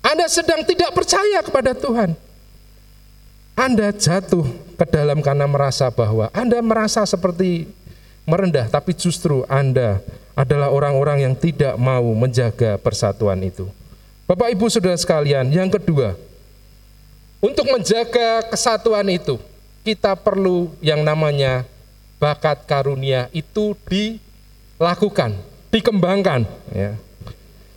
Anda 0.01 0.27
sedang 0.27 0.65
tidak 0.65 0.97
percaya 0.97 1.45
kepada 1.45 1.77
Tuhan. 1.77 2.17
Anda 3.53 3.93
jatuh 3.93 4.49
ke 4.81 4.85
dalam 4.89 5.21
karena 5.21 5.45
merasa 5.45 5.93
bahwa 5.93 6.33
Anda 6.33 6.61
merasa 6.65 7.05
seperti 7.05 7.69
merendah, 8.25 8.73
tapi 8.73 8.97
justru 8.97 9.45
Anda 9.49 10.01
adalah 10.33 10.73
orang-orang 10.73 11.25
yang 11.25 11.35
tidak 11.37 11.77
mau 11.77 12.05
menjaga 12.17 12.81
persatuan 12.81 13.41
itu. 13.45 13.69
Bapak 14.25 14.53
Ibu 14.57 14.67
Saudara 14.73 14.97
sekalian, 14.97 15.49
yang 15.53 15.69
kedua, 15.69 16.17
untuk 17.45 17.69
menjaga 17.69 18.45
kesatuan 18.49 19.07
itu, 19.13 19.37
kita 19.85 20.17
perlu 20.17 20.73
yang 20.81 21.05
namanya 21.05 21.65
bakat 22.17 22.65
karunia 22.65 23.29
itu 23.33 23.77
dilakukan, 23.89 25.37
dikembangkan. 25.73 26.49
Ya. 26.73 26.97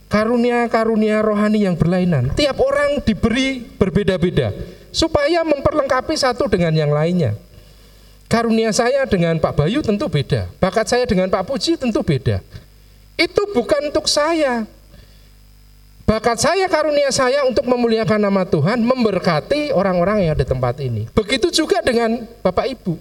Karunia-karunia 0.09 1.21
rohani 1.21 1.69
yang 1.69 1.77
berlainan, 1.77 2.33
tiap 2.33 2.57
orang 2.57 2.97
diberi 3.05 3.61
berbeda-beda 3.77 4.49
supaya 4.89 5.45
memperlengkapi 5.45 6.17
satu 6.17 6.49
dengan 6.49 6.73
yang 6.73 6.89
lainnya. 6.89 7.37
Karunia 8.25 8.73
saya 8.73 9.05
dengan 9.05 9.37
Pak 9.37 9.53
Bayu 9.53 9.85
tentu 9.85 10.09
beda, 10.09 10.49
bakat 10.57 10.89
saya 10.89 11.05
dengan 11.05 11.29
Pak 11.29 11.45
Puji 11.45 11.77
tentu 11.77 12.01
beda. 12.01 12.41
Itu 13.17 13.53
bukan 13.53 13.89
untuk 13.93 14.09
saya, 14.09 14.65
Bakat 16.09 16.41
saya, 16.41 16.65
karunia 16.65 17.13
saya 17.13 17.45
untuk 17.45 17.69
memuliakan 17.69 18.17
nama 18.17 18.41
Tuhan, 18.41 18.81
memberkati 18.81 19.69
orang-orang 19.69 20.25
yang 20.25 20.33
ada 20.33 20.41
tempat 20.41 20.81
ini. 20.81 21.05
Begitu 21.13 21.53
juga 21.53 21.85
dengan 21.85 22.25
Bapak 22.41 22.65
Ibu. 22.65 22.97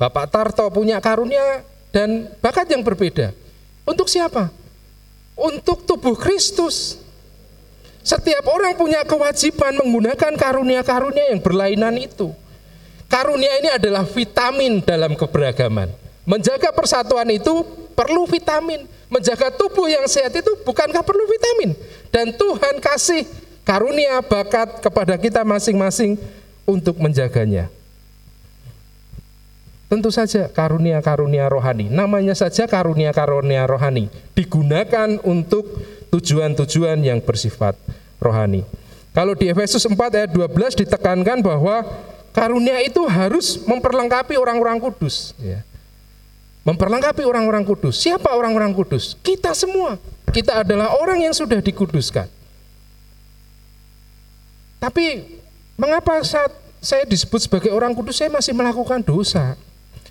Bapak 0.00 0.32
Tarto 0.32 0.64
punya 0.72 0.96
karunia 0.96 1.60
dan 1.92 2.32
bakat 2.40 2.72
yang 2.72 2.80
berbeda. 2.80 3.36
Untuk 3.84 4.08
siapa? 4.08 4.48
Untuk 5.36 5.84
tubuh 5.84 6.16
Kristus. 6.16 6.96
Setiap 8.00 8.48
orang 8.48 8.80
punya 8.80 9.04
kewajiban 9.04 9.76
menggunakan 9.76 10.32
karunia-karunia 10.40 11.36
yang 11.36 11.40
berlainan 11.44 12.00
itu. 12.00 12.32
Karunia 13.12 13.60
ini 13.60 13.68
adalah 13.76 14.08
vitamin 14.08 14.80
dalam 14.80 15.12
keberagaman. 15.12 15.92
Menjaga 16.24 16.72
persatuan 16.72 17.28
itu 17.28 17.60
perlu 17.92 18.24
vitamin 18.24 18.88
menjaga 19.10 19.50
tubuh 19.52 19.90
yang 19.90 20.06
sehat 20.06 20.32
itu 20.32 20.54
bukankah 20.62 21.02
perlu 21.02 21.26
vitamin? 21.26 21.74
Dan 22.08 22.32
Tuhan 22.32 22.78
kasih 22.78 23.26
karunia 23.66 24.22
bakat 24.22 24.80
kepada 24.80 25.18
kita 25.18 25.42
masing-masing 25.42 26.16
untuk 26.64 26.96
menjaganya. 27.02 27.68
Tentu 29.90 30.14
saja 30.14 30.46
karunia-karunia 30.46 31.50
rohani, 31.50 31.90
namanya 31.90 32.30
saja 32.38 32.70
karunia-karunia 32.70 33.66
rohani, 33.66 34.06
digunakan 34.38 35.18
untuk 35.26 35.66
tujuan-tujuan 36.14 37.02
yang 37.02 37.18
bersifat 37.18 37.74
rohani. 38.22 38.62
Kalau 39.10 39.34
di 39.34 39.50
Efesus 39.50 39.82
4 39.82 39.98
ayat 39.98 40.30
12 40.30 40.86
ditekankan 40.86 41.42
bahwa 41.42 41.82
karunia 42.30 42.78
itu 42.86 43.02
harus 43.10 43.58
memperlengkapi 43.66 44.38
orang-orang 44.38 44.78
kudus. 44.78 45.34
Ya 45.42 45.66
memperlengkapi 46.64 47.24
orang-orang 47.24 47.64
kudus. 47.64 47.98
Siapa 48.00 48.30
orang-orang 48.32 48.72
kudus? 48.76 49.16
Kita 49.20 49.56
semua. 49.56 49.96
Kita 50.30 50.62
adalah 50.62 50.94
orang 51.00 51.24
yang 51.24 51.34
sudah 51.34 51.58
dikuduskan. 51.58 52.28
Tapi 54.80 55.36
mengapa 55.76 56.22
saat 56.24 56.52
saya 56.80 57.04
disebut 57.04 57.44
sebagai 57.44 57.70
orang 57.72 57.92
kudus 57.92 58.16
saya 58.16 58.32
masih 58.32 58.56
melakukan 58.56 59.04
dosa? 59.04 59.56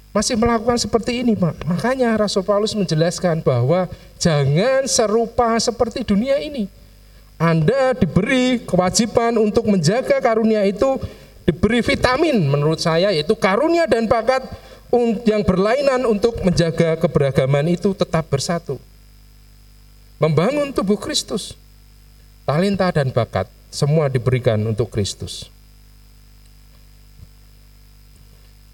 Masih 0.10 0.34
melakukan 0.34 0.82
seperti 0.82 1.22
ini, 1.22 1.38
Pak. 1.38 1.70
Makanya 1.70 2.18
Rasul 2.18 2.42
Paulus 2.42 2.74
menjelaskan 2.74 3.46
bahwa 3.46 3.86
jangan 4.18 4.90
serupa 4.90 5.54
seperti 5.62 6.02
dunia 6.02 6.42
ini. 6.42 6.66
Anda 7.38 7.94
diberi 7.94 8.60
kewajiban 8.66 9.38
untuk 9.38 9.70
menjaga 9.70 10.18
karunia 10.20 10.66
itu, 10.66 10.98
diberi 11.46 11.80
vitamin 11.86 12.36
menurut 12.36 12.82
saya 12.82 13.14
yaitu 13.14 13.38
karunia 13.38 13.86
dan 13.86 14.10
bakat 14.10 14.44
yang 15.24 15.46
berlainan 15.46 16.04
untuk 16.10 16.42
menjaga 16.42 16.98
keberagaman 16.98 17.70
itu 17.70 17.94
tetap 17.94 18.26
bersatu. 18.28 18.82
Membangun 20.18 20.74
tubuh 20.74 20.98
Kristus. 20.98 21.54
Talenta 22.50 22.90
dan 22.90 23.14
bakat 23.14 23.46
semua 23.70 24.10
diberikan 24.10 24.58
untuk 24.66 24.90
Kristus. 24.90 25.54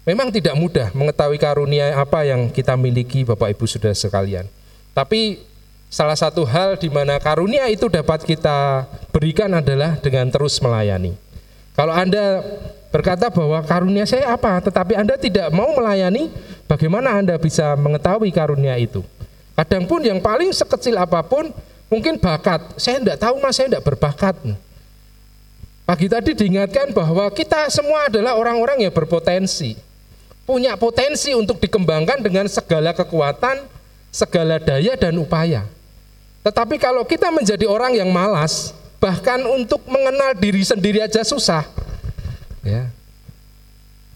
Memang 0.06 0.30
tidak 0.30 0.54
mudah 0.54 0.94
mengetahui 0.94 1.34
karunia 1.34 1.90
apa 1.98 2.22
yang 2.22 2.46
kita 2.46 2.78
miliki 2.78 3.26
Bapak 3.26 3.58
Ibu 3.58 3.66
Saudara 3.66 3.90
sekalian. 3.90 4.46
Tapi 4.94 5.42
salah 5.90 6.14
satu 6.14 6.46
hal 6.46 6.78
di 6.78 6.86
mana 6.86 7.18
karunia 7.18 7.66
itu 7.66 7.90
dapat 7.90 8.22
kita 8.22 8.86
berikan 9.10 9.50
adalah 9.50 9.98
dengan 9.98 10.30
terus 10.30 10.62
melayani. 10.62 11.18
Kalau 11.74 11.90
Anda 11.90 12.38
berkata 12.94 13.34
bahwa 13.34 13.58
karunia 13.66 14.06
saya 14.06 14.30
apa, 14.30 14.62
tetapi 14.62 14.94
Anda 14.94 15.18
tidak 15.18 15.50
mau 15.50 15.74
melayani, 15.74 16.30
bagaimana 16.70 17.18
Anda 17.18 17.34
bisa 17.34 17.74
mengetahui 17.74 18.30
karunia 18.30 18.78
itu? 18.78 19.02
Kadang 19.58 19.90
pun 19.90 20.06
yang 20.06 20.22
paling 20.22 20.54
sekecil 20.54 21.02
apa 21.02 21.18
pun, 21.26 21.50
mungkin 21.90 22.14
bakat. 22.22 22.78
Saya 22.78 23.02
tidak 23.02 23.18
tahu 23.18 23.42
mas, 23.42 23.58
saya 23.58 23.74
tidak 23.74 23.82
berbakat. 23.82 24.38
Pagi 25.82 26.06
tadi 26.06 26.30
diingatkan 26.30 26.94
bahwa 26.94 27.26
kita 27.34 27.66
semua 27.74 28.06
adalah 28.06 28.38
orang-orang 28.38 28.86
yang 28.86 28.94
berpotensi. 28.94 29.74
Punya 30.46 30.78
potensi 30.78 31.34
untuk 31.34 31.58
dikembangkan 31.58 32.22
dengan 32.22 32.46
segala 32.46 32.94
kekuatan, 32.94 33.66
segala 34.14 34.62
daya 34.62 34.94
dan 34.94 35.18
upaya. 35.18 35.66
Tetapi 36.46 36.78
kalau 36.78 37.02
kita 37.02 37.34
menjadi 37.34 37.66
orang 37.66 37.98
yang 37.98 38.14
malas, 38.14 38.70
bahkan 39.02 39.42
untuk 39.50 39.82
mengenal 39.90 40.38
diri 40.38 40.62
sendiri 40.62 41.02
aja 41.02 41.26
susah, 41.26 41.66
Ya. 42.66 42.90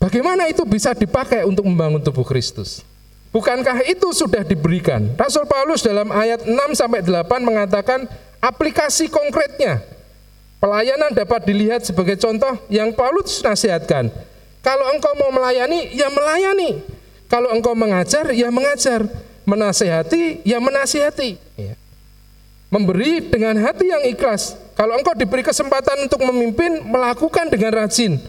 Bagaimana 0.02 0.50
itu 0.50 0.66
bisa 0.66 0.90
dipakai 0.90 1.46
untuk 1.46 1.62
membangun 1.62 2.02
tubuh 2.02 2.26
Kristus? 2.26 2.82
Bukankah 3.30 3.86
itu 3.86 4.10
sudah 4.10 4.42
diberikan? 4.42 5.14
Rasul 5.14 5.46
Paulus 5.46 5.86
dalam 5.86 6.10
ayat 6.10 6.42
6 6.42 6.50
sampai 6.74 7.06
8 7.06 7.46
mengatakan 7.46 8.10
aplikasi 8.42 9.06
konkretnya. 9.06 9.78
Pelayanan 10.58 11.14
dapat 11.14 11.46
dilihat 11.46 11.86
sebagai 11.86 12.18
contoh 12.18 12.58
yang 12.66 12.90
Paulus 12.90 13.38
nasihatkan. 13.38 14.10
Kalau 14.60 14.92
engkau 14.92 15.12
mau 15.16 15.32
melayani, 15.32 15.92
ya 15.96 16.12
melayani. 16.12 16.84
Kalau 17.30 17.50
engkau 17.52 17.72
mengajar, 17.72 18.28
ya 18.36 18.52
mengajar. 18.52 19.08
Menasehati, 19.48 20.44
ya 20.44 20.60
menasihati. 20.60 21.40
Ya. 21.56 21.74
Memberi 22.70 23.24
dengan 23.24 23.56
hati 23.58 23.90
yang 23.90 24.04
ikhlas. 24.06 24.54
Kalau 24.76 24.94
engkau 25.00 25.16
diberi 25.16 25.42
kesempatan 25.42 26.06
untuk 26.06 26.22
memimpin, 26.22 26.86
melakukan 26.86 27.50
dengan 27.50 27.72
rajin 27.82 28.20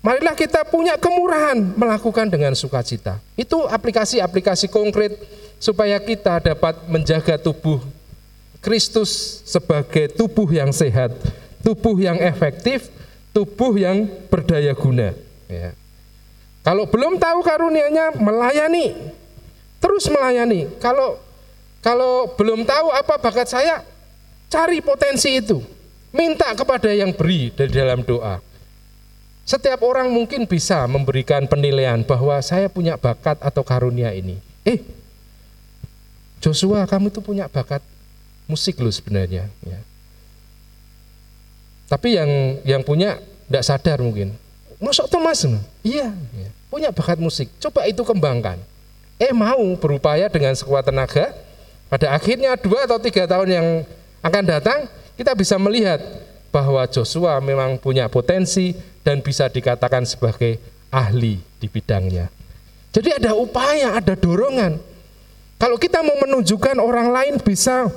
Marilah 0.00 0.32
kita 0.32 0.64
punya 0.64 0.96
kemurahan 0.96 1.60
melakukan 1.76 2.24
dengan 2.32 2.56
sukacita. 2.56 3.20
Itu 3.36 3.68
aplikasi-aplikasi 3.68 4.72
konkret 4.72 5.12
supaya 5.60 6.00
kita 6.00 6.40
dapat 6.40 6.88
menjaga 6.88 7.36
tubuh 7.36 7.84
Kristus 8.64 9.44
sebagai 9.44 10.08
tubuh 10.16 10.48
yang 10.48 10.72
sehat, 10.72 11.12
tubuh 11.60 12.00
yang 12.00 12.16
efektif, 12.16 12.88
tubuh 13.36 13.76
yang 13.76 14.08
berdaya 14.32 14.72
guna. 14.72 15.12
Ya. 15.50 15.74
Kalau 16.62 16.86
belum 16.86 17.18
tahu 17.18 17.42
karunianya, 17.42 18.14
melayani, 18.14 18.94
terus 19.82 20.06
melayani. 20.06 20.70
Kalau 20.78 21.18
kalau 21.80 22.36
belum 22.36 22.62
tahu 22.68 22.92
apa 22.92 23.16
bakat 23.18 23.48
saya, 23.48 23.82
cari 24.52 24.84
potensi 24.84 25.40
itu, 25.40 25.58
minta 26.12 26.52
kepada 26.52 26.92
yang 26.92 27.10
beri 27.16 27.50
dari 27.50 27.72
dalam 27.72 28.04
doa. 28.04 28.38
Setiap 29.48 29.82
orang 29.82 30.12
mungkin 30.12 30.46
bisa 30.46 30.86
memberikan 30.86 31.48
penilaian 31.48 32.06
bahwa 32.06 32.38
saya 32.44 32.70
punya 32.70 32.94
bakat 32.94 33.40
atau 33.42 33.66
karunia 33.66 34.14
ini. 34.14 34.38
Eh, 34.62 34.78
Joshua, 36.38 36.86
kamu 36.86 37.10
itu 37.10 37.18
punya 37.24 37.50
bakat 37.50 37.82
musik 38.46 38.78
loh 38.78 38.92
sebenarnya. 38.92 39.48
Ya. 39.64 39.80
Tapi 41.90 42.14
yang 42.14 42.30
yang 42.62 42.82
punya 42.86 43.18
tidak 43.50 43.64
sadar 43.66 43.98
mungkin. 43.98 44.36
Masuk 44.80 45.06
Thomas? 45.12 45.44
Iya, 45.84 46.08
ya. 46.10 46.48
punya 46.72 46.88
bakat 46.88 47.20
musik. 47.20 47.52
Coba 47.60 47.84
itu 47.84 48.00
kembangkan. 48.00 48.56
Eh 49.20 49.36
mau 49.36 49.60
berupaya 49.76 50.32
dengan 50.32 50.56
sekuat 50.56 50.88
tenaga. 50.88 51.36
Pada 51.92 52.16
akhirnya 52.16 52.56
dua 52.56 52.88
atau 52.88 52.96
tiga 52.96 53.28
tahun 53.28 53.48
yang 53.52 53.66
akan 54.24 54.44
datang, 54.48 54.88
kita 55.20 55.36
bisa 55.36 55.60
melihat 55.60 56.00
bahwa 56.48 56.80
Joshua 56.88 57.36
memang 57.44 57.76
punya 57.76 58.08
potensi 58.08 58.72
dan 59.04 59.20
bisa 59.20 59.52
dikatakan 59.52 60.08
sebagai 60.08 60.56
ahli 60.88 61.36
di 61.60 61.66
bidangnya. 61.68 62.32
Jadi 62.90 63.20
ada 63.22 63.36
upaya, 63.36 63.94
ada 64.00 64.16
dorongan. 64.18 64.80
Kalau 65.60 65.76
kita 65.76 66.00
mau 66.00 66.16
menunjukkan 66.24 66.80
orang 66.80 67.12
lain 67.12 67.34
bisa 67.38 67.92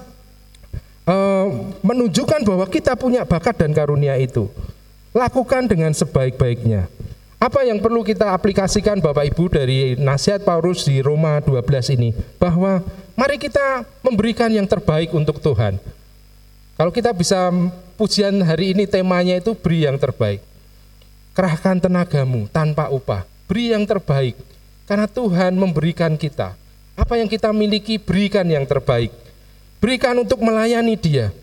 eh, 1.08 1.48
menunjukkan 1.82 2.44
bahwa 2.44 2.66
kita 2.68 2.94
punya 2.94 3.24
bakat 3.24 3.56
dan 3.58 3.72
karunia 3.72 4.20
itu, 4.20 4.52
lakukan 5.14 5.70
dengan 5.70 5.94
sebaik-baiknya. 5.94 6.90
Apa 7.38 7.62
yang 7.68 7.78
perlu 7.78 8.02
kita 8.02 8.34
aplikasikan 8.34 8.98
Bapak 9.04 9.30
Ibu 9.30 9.52
dari 9.52 9.94
nasihat 10.00 10.42
Paulus 10.42 10.88
di 10.88 11.04
Roma 11.04 11.38
12 11.44 11.94
ini? 11.94 12.10
Bahwa 12.42 12.82
mari 13.14 13.38
kita 13.38 13.86
memberikan 14.02 14.50
yang 14.50 14.66
terbaik 14.66 15.14
untuk 15.14 15.38
Tuhan. 15.38 15.78
Kalau 16.74 16.90
kita 16.90 17.14
bisa 17.14 17.54
pujian 18.00 18.42
hari 18.42 18.74
ini 18.74 18.90
temanya 18.90 19.38
itu 19.38 19.54
beri 19.54 19.86
yang 19.86 20.00
terbaik. 20.02 20.42
Kerahkan 21.38 21.84
tenagamu 21.84 22.50
tanpa 22.50 22.90
upah. 22.90 23.28
Beri 23.46 23.76
yang 23.76 23.86
terbaik. 23.86 24.34
Karena 24.88 25.06
Tuhan 25.06 25.54
memberikan 25.54 26.16
kita. 26.18 26.56
Apa 26.96 27.20
yang 27.20 27.28
kita 27.30 27.52
miliki 27.52 28.00
berikan 28.00 28.48
yang 28.48 28.64
terbaik. 28.64 29.12
Berikan 29.84 30.16
untuk 30.16 30.40
melayani 30.40 30.96
dia. 30.96 31.36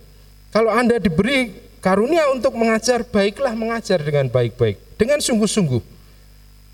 Kalau 0.51 0.73
Anda 0.73 0.97
diberi 0.97 1.70
karunia 1.81 2.29
untuk 2.31 2.55
mengajar, 2.55 3.03
baiklah 3.03 3.57
mengajar 3.57 4.01
dengan 4.01 4.29
baik-baik. 4.29 4.77
Dengan 5.01 5.19
sungguh-sungguh. 5.19 5.83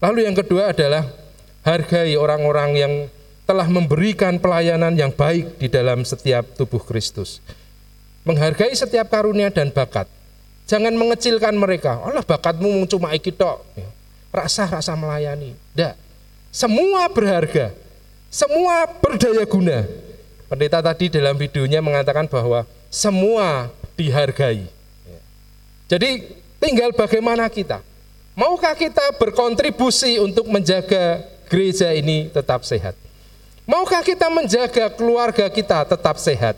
Lalu 0.03 0.29
yang 0.29 0.37
kedua 0.37 0.75
adalah 0.77 1.09
hargai 1.65 2.15
orang-orang 2.19 2.71
yang 2.77 2.93
telah 3.47 3.71
memberikan 3.71 4.37
pelayanan 4.43 4.93
yang 4.99 5.15
baik 5.15 5.63
di 5.63 5.71
dalam 5.71 6.03
setiap 6.03 6.59
tubuh 6.59 6.83
Kristus. 6.83 7.39
Menghargai 8.27 8.75
setiap 8.75 9.07
karunia 9.07 9.55
dan 9.55 9.71
bakat. 9.71 10.11
Jangan 10.67 10.91
mengecilkan 10.99 11.55
mereka. 11.55 12.03
Allah 12.03 12.27
bakatmu 12.27 12.83
cuma 12.91 13.15
iki 13.15 13.31
tok. 13.31 13.63
Rasa-rasa 14.35 14.99
melayani. 14.99 15.55
Tidak. 15.73 15.95
Semua 16.51 17.07
berharga. 17.07 17.71
Semua 18.27 18.91
berdaya 18.99 19.47
guna. 19.47 19.87
Pendeta 20.51 20.83
tadi 20.83 21.07
dalam 21.07 21.39
videonya 21.39 21.79
mengatakan 21.79 22.27
bahwa 22.27 22.67
semua 22.91 23.71
dihargai. 23.95 24.76
Jadi 25.87 26.35
tinggal 26.59 26.91
bagaimana 26.91 27.47
kita. 27.47 27.83
Maukah 28.37 28.77
kita 28.77 29.17
berkontribusi 29.17 30.21
untuk 30.21 30.45
menjaga 30.51 31.25
gereja 31.49 31.89
ini 31.95 32.29
tetap 32.29 32.67
sehat? 32.67 32.93
Maukah 33.65 34.05
kita 34.05 34.29
menjaga 34.29 34.93
keluarga 34.93 35.47
kita 35.49 35.89
tetap 35.89 36.21
sehat? 36.21 36.55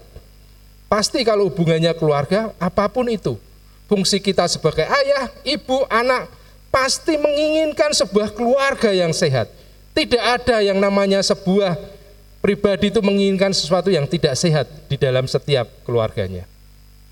Pasti 0.88 1.20
kalau 1.22 1.46
hubungannya 1.52 1.92
keluarga, 1.94 2.50
apa 2.56 2.88
pun 2.88 3.04
itu, 3.12 3.36
fungsi 3.86 4.18
kita 4.18 4.48
sebagai 4.48 4.88
ayah, 4.88 5.28
ibu, 5.44 5.84
anak, 5.92 6.32
pasti 6.72 7.20
menginginkan 7.20 7.92
sebuah 7.92 8.32
keluarga 8.32 8.90
yang 8.90 9.12
sehat. 9.12 9.52
Tidak 9.92 10.20
ada 10.20 10.64
yang 10.64 10.80
namanya 10.80 11.20
sebuah 11.20 11.76
pribadi 12.40 12.88
itu 12.88 13.04
menginginkan 13.04 13.52
sesuatu 13.52 13.92
yang 13.92 14.08
tidak 14.08 14.32
sehat 14.34 14.66
di 14.88 14.96
dalam 14.96 15.28
setiap 15.28 15.68
keluarganya. 15.84 16.48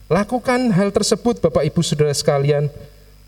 Lakukan 0.07 0.71
hal 0.71 0.95
tersebut 0.95 1.43
Bapak 1.43 1.67
Ibu 1.67 1.83
Saudara 1.83 2.15
sekalian. 2.15 2.71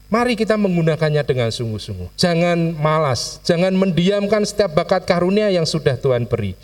Mari 0.07 0.39
kita 0.39 0.55
menggunakannya 0.55 1.26
dengan 1.26 1.51
sungguh-sungguh. 1.51 2.14
Jangan 2.14 2.55
malas, 2.79 3.43
jangan 3.43 3.74
mendiamkan 3.74 4.47
setiap 4.47 4.79
bakat 4.79 5.03
karunia 5.03 5.51
yang 5.51 5.66
sudah 5.66 5.99
Tuhan 5.99 6.22
beri. 6.22 6.55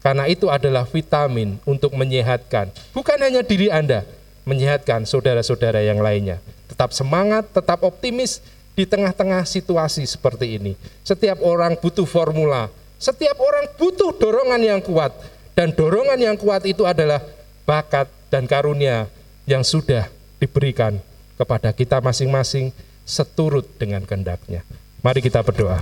Karena 0.00 0.24
itu 0.32 0.48
adalah 0.48 0.88
vitamin 0.88 1.60
untuk 1.68 1.92
menyehatkan, 1.92 2.72
bukan 2.96 3.20
hanya 3.20 3.44
diri 3.44 3.68
Anda, 3.68 4.08
menyehatkan 4.48 5.04
saudara-saudara 5.04 5.84
yang 5.84 6.00
lainnya. 6.00 6.40
Tetap 6.72 6.96
semangat, 6.96 7.52
tetap 7.52 7.84
optimis 7.84 8.40
di 8.72 8.88
tengah-tengah 8.88 9.44
situasi 9.44 10.08
seperti 10.08 10.56
ini. 10.56 10.72
Setiap 11.04 11.44
orang 11.44 11.76
butuh 11.76 12.08
formula, 12.08 12.72
setiap 12.96 13.36
orang 13.36 13.68
butuh 13.76 14.08
dorongan 14.16 14.62
yang 14.64 14.80
kuat, 14.80 15.12
dan 15.52 15.68
dorongan 15.68 16.16
yang 16.16 16.40
kuat 16.40 16.64
itu 16.64 16.88
adalah 16.88 17.20
bakat 17.68 18.08
dan 18.32 18.48
karunia 18.48 19.19
yang 19.44 19.64
sudah 19.64 20.08
diberikan 20.40 21.00
kepada 21.36 21.72
kita 21.72 22.00
masing-masing 22.00 22.72
seturut 23.04 23.64
dengan 23.80 24.04
kehendaknya. 24.04 24.64
Mari 25.00 25.24
kita 25.24 25.40
berdoa. 25.40 25.80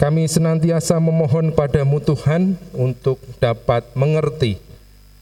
Kami 0.00 0.24
senantiasa 0.24 0.96
memohon 0.96 1.52
padamu 1.52 2.00
Tuhan 2.00 2.56
untuk 2.72 3.20
dapat 3.36 3.84
mengerti 3.92 4.56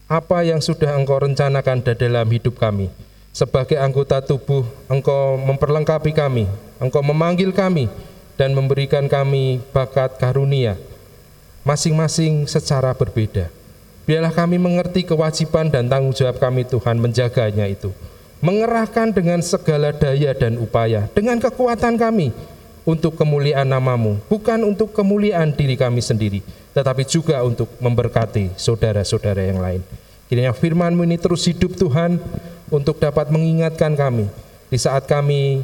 apa 0.07 0.41
yang 0.47 0.63
sudah 0.63 0.95
Engkau 0.95 1.19
rencanakan 1.19 1.83
dalam 1.83 2.23
hidup 2.31 2.55
kami. 2.55 2.87
Sebagai 3.35 3.75
anggota 3.75 4.23
tubuh, 4.23 4.63
Engkau 4.87 5.35
memperlengkapi 5.35 6.15
kami, 6.15 6.47
Engkau 6.79 7.03
memanggil 7.03 7.51
kami, 7.51 7.91
dan 8.39 8.55
memberikan 8.55 9.11
kami 9.11 9.59
bakat 9.75 10.15
karunia, 10.15 10.79
masing-masing 11.69 12.49
secara 12.49 12.97
berbeda. 12.97 13.53
Biarlah 14.09 14.33
kami 14.33 14.57
mengerti 14.57 15.05
kewajiban 15.05 15.69
dan 15.69 15.85
tanggung 15.85 16.17
jawab 16.17 16.41
kami 16.41 16.65
Tuhan 16.65 16.97
menjaganya 16.97 17.69
itu. 17.69 17.93
Mengerahkan 18.41 19.13
dengan 19.13 19.37
segala 19.45 19.93
daya 19.93 20.33
dan 20.33 20.57
upaya, 20.57 21.05
dengan 21.13 21.37
kekuatan 21.37 21.93
kami, 21.93 22.33
untuk 22.89 23.13
kemuliaan 23.13 23.69
namamu, 23.69 24.17
bukan 24.25 24.65
untuk 24.65 24.97
kemuliaan 24.97 25.53
diri 25.53 25.77
kami 25.77 26.01
sendiri, 26.01 26.41
tetapi 26.73 27.05
juga 27.05 27.37
untuk 27.45 27.69
memberkati 27.77 28.57
saudara-saudara 28.57 29.45
yang 29.45 29.61
lain. 29.61 29.85
Kiranya 30.25 30.57
firmanmu 30.57 31.05
ini 31.05 31.21
terus 31.21 31.45
hidup 31.45 31.77
Tuhan, 31.77 32.17
untuk 32.73 32.97
dapat 32.97 33.29
mengingatkan 33.29 33.93
kami 33.93 34.25
di 34.69 34.77
saat 34.77 35.05
kami 35.05 35.61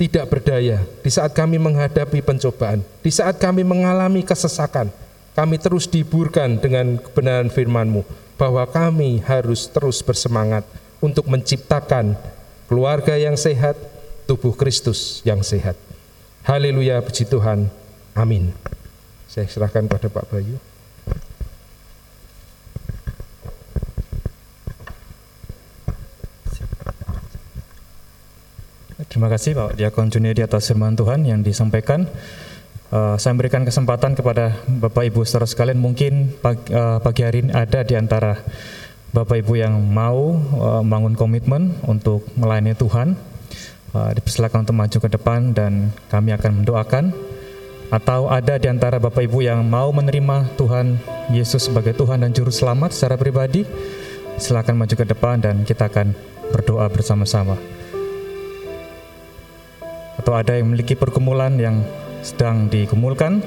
tidak 0.00 0.24
berdaya, 0.28 0.80
di 1.04 1.10
saat 1.12 1.36
kami 1.36 1.60
menghadapi 1.60 2.24
pencobaan, 2.24 2.80
di 3.04 3.10
saat 3.12 3.36
kami 3.36 3.60
mengalami 3.60 4.24
kesesakan, 4.24 4.88
kami 5.34 5.58
terus 5.58 5.90
dihiburkan 5.90 6.62
dengan 6.62 6.96
kebenaran 6.98 7.50
firman-Mu 7.50 8.06
bahwa 8.38 8.62
kami 8.70 9.18
harus 9.26 9.66
terus 9.66 9.98
bersemangat 10.02 10.62
untuk 11.02 11.26
menciptakan 11.26 12.14
keluarga 12.70 13.18
yang 13.18 13.34
sehat, 13.34 13.74
tubuh 14.30 14.54
Kristus 14.54 15.20
yang 15.26 15.42
sehat. 15.42 15.74
Haleluya, 16.46 17.02
puji 17.02 17.26
Tuhan. 17.26 17.66
Amin. 18.14 18.54
Saya 19.26 19.50
serahkan 19.50 19.90
pada 19.90 20.06
Pak 20.06 20.30
Bayu. 20.30 20.56
Terima 29.14 29.30
kasih 29.30 29.54
Pak 29.54 29.78
Diakon 29.78 30.10
Juniadi 30.10 30.42
atas 30.42 30.66
firman 30.66 30.98
Tuhan 30.98 31.22
yang 31.22 31.38
disampaikan. 31.38 32.10
Uh, 32.94 33.18
saya 33.18 33.34
memberikan 33.34 33.66
kesempatan 33.66 34.14
kepada 34.14 34.54
Bapak 34.70 35.10
Ibu 35.10 35.26
saudara 35.26 35.50
sekalian 35.50 35.82
mungkin 35.82 36.30
pagi, 36.38 36.70
uh, 36.70 37.02
pagi 37.02 37.26
hari 37.26 37.42
ini 37.42 37.50
ada 37.50 37.82
di 37.82 37.98
antara 37.98 38.38
Bapak 39.10 39.42
Ibu 39.42 39.58
yang 39.58 39.74
mau 39.82 40.38
uh, 40.38 40.78
membangun 40.78 41.18
komitmen 41.18 41.74
untuk 41.90 42.22
melayani 42.38 42.78
Tuhan. 42.78 43.18
Uh, 43.90 44.14
dipersilakan 44.14 44.62
untuk 44.62 44.78
maju 44.78 44.98
ke 45.02 45.08
depan 45.10 45.50
dan 45.50 45.90
kami 46.06 46.38
akan 46.38 46.62
mendoakan. 46.62 47.10
Atau 47.90 48.30
ada 48.30 48.62
di 48.62 48.70
antara 48.70 49.02
Bapak 49.02 49.26
Ibu 49.26 49.42
yang 49.42 49.66
mau 49.66 49.90
menerima 49.90 50.54
Tuhan 50.54 50.94
Yesus 51.34 51.66
sebagai 51.66 51.98
Tuhan 51.98 52.22
dan 52.22 52.30
Juru 52.30 52.54
Selamat 52.54 52.94
secara 52.94 53.18
pribadi, 53.18 53.66
silakan 54.38 54.78
maju 54.78 54.94
ke 54.94 55.02
depan 55.02 55.42
dan 55.42 55.66
kita 55.66 55.90
akan 55.90 56.14
berdoa 56.54 56.86
bersama-sama 56.94 57.58
atau 60.14 60.32
ada 60.32 60.56
yang 60.56 60.70
memiliki 60.70 60.96
pergumulan 60.96 61.52
yang 61.60 61.84
sedang 62.24 62.72
digumulkan, 62.72 63.44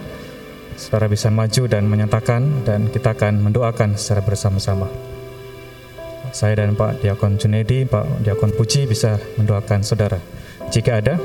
saudara 0.77 1.09
bisa 1.09 1.33
maju 1.33 1.65
dan 1.65 1.89
menyatakan 1.89 2.61
dan 2.61 2.93
kita 2.93 3.17
akan 3.17 3.41
mendoakan 3.41 3.97
secara 3.97 4.21
bersama-sama. 4.21 4.85
Saya 6.29 6.61
dan 6.61 6.77
Pak 6.77 7.01
Diakon 7.01 7.41
Junedi, 7.41 7.89
Pak 7.89 8.21
Diakon 8.21 8.53
Puji 8.53 8.85
bisa 8.85 9.17
mendoakan 9.41 9.81
saudara. 9.81 10.21
Jika 10.69 11.01
ada, 11.01 11.17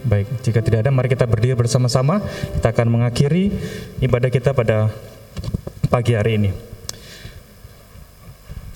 Baik, 0.00 0.26
jika 0.42 0.58
tidak 0.58 0.82
ada, 0.82 0.90
mari 0.90 1.06
kita 1.06 1.22
berdiri 1.22 1.54
bersama-sama. 1.54 2.18
Kita 2.58 2.74
akan 2.74 2.88
mengakhiri 2.90 3.54
ibadah 4.02 4.26
kita 4.26 4.50
pada 4.50 4.90
pagi 5.86 6.18
hari 6.18 6.34
ini. 6.34 6.69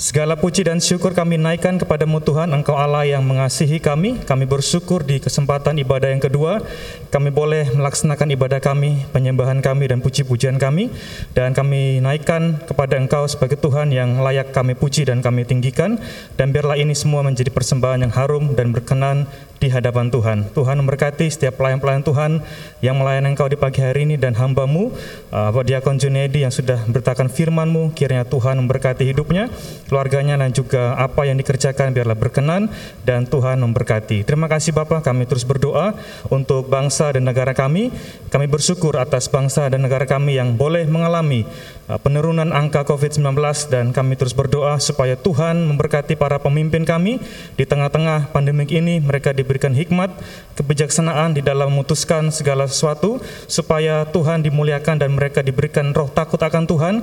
Segala 0.04 0.36
puji 0.36 0.68
dan 0.68 0.84
syukur 0.84 1.16
kami 1.16 1.40
naikkan 1.40 1.80
kepadamu 1.80 2.20
Tuhan, 2.20 2.52
Engkau 2.52 2.76
Allah 2.76 3.08
yang 3.08 3.24
mengasihi 3.24 3.80
kami. 3.80 4.20
Kami 4.20 4.44
bersyukur 4.44 5.00
di 5.00 5.16
kesempatan 5.16 5.80
ibadah 5.80 6.12
yang 6.12 6.20
kedua, 6.20 6.60
kami 7.08 7.32
boleh 7.32 7.72
melaksanakan 7.72 8.36
ibadah 8.36 8.60
kami, 8.60 9.08
penyembahan 9.16 9.64
kami 9.64 9.88
dan 9.88 10.04
puji-pujian 10.04 10.60
kami. 10.60 10.92
Dan 11.32 11.56
kami 11.56 12.04
naikkan 12.04 12.60
kepada 12.68 13.00
Engkau 13.00 13.24
sebagai 13.24 13.56
Tuhan 13.56 13.96
yang 13.96 14.20
layak 14.20 14.52
kami 14.52 14.76
puji 14.76 15.08
dan 15.08 15.24
kami 15.24 15.48
tinggikan. 15.48 15.96
Dan 16.36 16.52
biarlah 16.52 16.76
ini 16.76 16.92
semua 16.92 17.24
menjadi 17.24 17.48
persembahan 17.48 18.04
yang 18.04 18.12
harum 18.12 18.52
dan 18.52 18.76
berkenan 18.76 19.24
di 19.58 19.72
hadapan 19.72 20.12
Tuhan. 20.12 20.50
Tuhan 20.52 20.76
memberkati 20.82 21.26
setiap 21.30 21.56
pelayan-pelayan 21.56 22.04
Tuhan 22.04 22.42
yang 22.84 23.00
melayani 23.00 23.32
Engkau 23.32 23.48
di 23.48 23.56
pagi 23.56 23.80
hari 23.80 24.04
ini 24.04 24.20
dan 24.20 24.36
hambamu, 24.36 24.92
uh, 25.32 25.50
Bapak 25.50 25.64
Diakon 25.66 25.96
Junedi 25.96 26.44
yang 26.44 26.52
sudah 26.52 26.84
beritakan 26.84 27.32
firman-Mu, 27.32 27.96
kiranya 27.96 28.28
Tuhan 28.28 28.60
memberkati 28.60 29.08
hidupnya, 29.08 29.48
keluarganya 29.88 30.36
dan 30.36 30.52
juga 30.52 30.94
apa 31.00 31.24
yang 31.24 31.40
dikerjakan 31.40 31.96
biarlah 31.96 32.18
berkenan 32.18 32.68
dan 33.02 33.24
Tuhan 33.24 33.62
memberkati. 33.62 34.26
Terima 34.26 34.46
kasih 34.46 34.76
Bapak, 34.76 35.00
kami 35.02 35.24
terus 35.24 35.42
berdoa 35.48 35.96
untuk 36.28 36.68
bangsa 36.68 37.10
dan 37.14 37.24
negara 37.24 37.56
kami. 37.56 37.90
Kami 38.28 38.46
bersyukur 38.50 38.98
atas 39.00 39.30
bangsa 39.30 39.70
dan 39.70 39.82
negara 39.86 40.04
kami 40.04 40.36
yang 40.36 40.58
boleh 40.58 40.84
mengalami 40.90 41.46
uh, 41.88 41.98
penurunan 42.00 42.50
angka 42.52 42.84
COVID-19 42.84 43.36
dan 43.70 43.90
kami 43.90 44.18
terus 44.18 44.36
berdoa 44.36 44.76
supaya 44.80 45.16
Tuhan 45.16 45.64
memberkati 45.70 46.16
para 46.18 46.36
pemimpin 46.40 46.84
kami 46.84 47.20
di 47.56 47.64
tengah-tengah 47.64 48.34
pandemik 48.34 48.70
ini 48.74 49.00
mereka 49.00 49.32
diberikan 49.44 49.76
hikmat, 49.76 50.08
kebijaksanaan 50.56 51.36
di 51.36 51.44
dalam 51.44 51.68
memutuskan 51.68 52.32
segala 52.32 52.64
sesuatu 52.64 53.20
supaya 53.44 54.08
Tuhan 54.08 54.40
dimuliakan 54.40 55.04
dan 55.04 55.12
mereka 55.12 55.44
diberikan 55.44 55.92
roh 55.92 56.08
takut 56.08 56.40
akan 56.40 56.64
Tuhan 56.64 56.94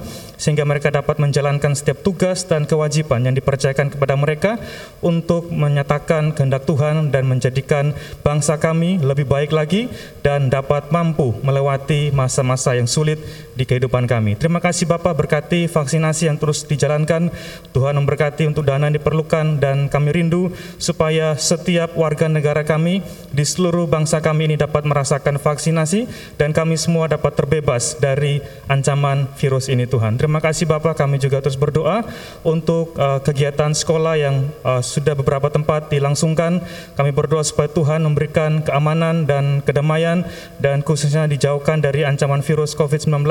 sehingga 0.42 0.66
mereka 0.66 0.90
dapat 0.90 1.22
menjalankan 1.22 1.78
setiap 1.78 2.02
tugas 2.02 2.50
dan 2.50 2.66
kewajiban 2.66 3.22
yang 3.22 3.38
dipercayakan 3.38 3.94
kepada 3.94 4.18
mereka 4.18 4.58
untuk 5.06 5.54
menyatakan 5.54 6.34
kehendak 6.34 6.66
Tuhan 6.66 7.14
dan 7.14 7.30
menjadikan 7.30 7.94
bangsa 8.26 8.58
kami 8.58 8.98
lebih 8.98 9.30
baik 9.30 9.54
lagi 9.54 9.92
dan 10.26 10.50
dapat 10.50 10.90
mampu 10.90 11.38
melewati 11.46 12.10
masa-masa 12.10 12.74
yang 12.74 12.90
sulit 12.90 13.22
di 13.54 13.68
kehidupan 13.68 14.08
kami. 14.08 14.40
Terima 14.40 14.64
kasih 14.64 14.88
Bapak 14.88 15.14
berkati 15.18 15.68
vaksinasi 15.68 16.32
yang 16.32 16.38
terus 16.40 16.64
dijalankan. 16.64 17.32
Tuhan 17.76 17.96
memberkati 18.00 18.48
untuk 18.48 18.64
dana 18.68 18.88
yang 18.88 18.96
diperlukan 18.96 19.60
dan 19.60 19.92
kami 19.92 20.16
rindu 20.16 20.52
supaya 20.80 21.36
setiap 21.36 21.96
warga 22.00 22.32
negara 22.32 22.64
kami 22.64 23.04
di 23.32 23.44
seluruh 23.44 23.88
bangsa 23.88 24.24
kami 24.24 24.52
ini 24.52 24.56
dapat 24.56 24.88
merasakan 24.88 25.40
vaksinasi 25.40 26.08
dan 26.40 26.56
kami 26.56 26.80
semua 26.80 27.08
dapat 27.12 27.36
terbebas 27.36 28.00
dari 28.00 28.44
ancaman 28.68 29.28
virus 29.36 29.68
ini 29.68 29.88
Tuhan. 29.88 30.16
Terima 30.16 30.40
kasih 30.40 30.68
Bapak, 30.68 31.00
kami 31.00 31.20
juga 31.20 31.44
terus 31.44 31.60
berdoa 31.60 32.04
untuk 32.48 32.96
uh, 32.96 33.20
kegiatan 33.20 33.76
sekolah 33.76 34.16
yang 34.20 34.48
uh, 34.64 34.80
sudah 34.80 35.16
beberapa 35.16 35.52
tempat 35.52 35.92
dilangsungkan. 35.92 36.64
Kami 36.96 37.12
berdoa 37.12 37.44
supaya 37.44 37.68
Tuhan 37.72 38.04
memberikan 38.04 38.64
keamanan 38.64 39.28
dan 39.28 39.60
kedamaian 39.64 40.24
dan 40.60 40.84
khususnya 40.84 41.28
dijauhkan 41.28 41.84
dari 41.84 42.08
ancaman 42.08 42.44
virus 42.44 42.74
COVID-19 42.78 43.24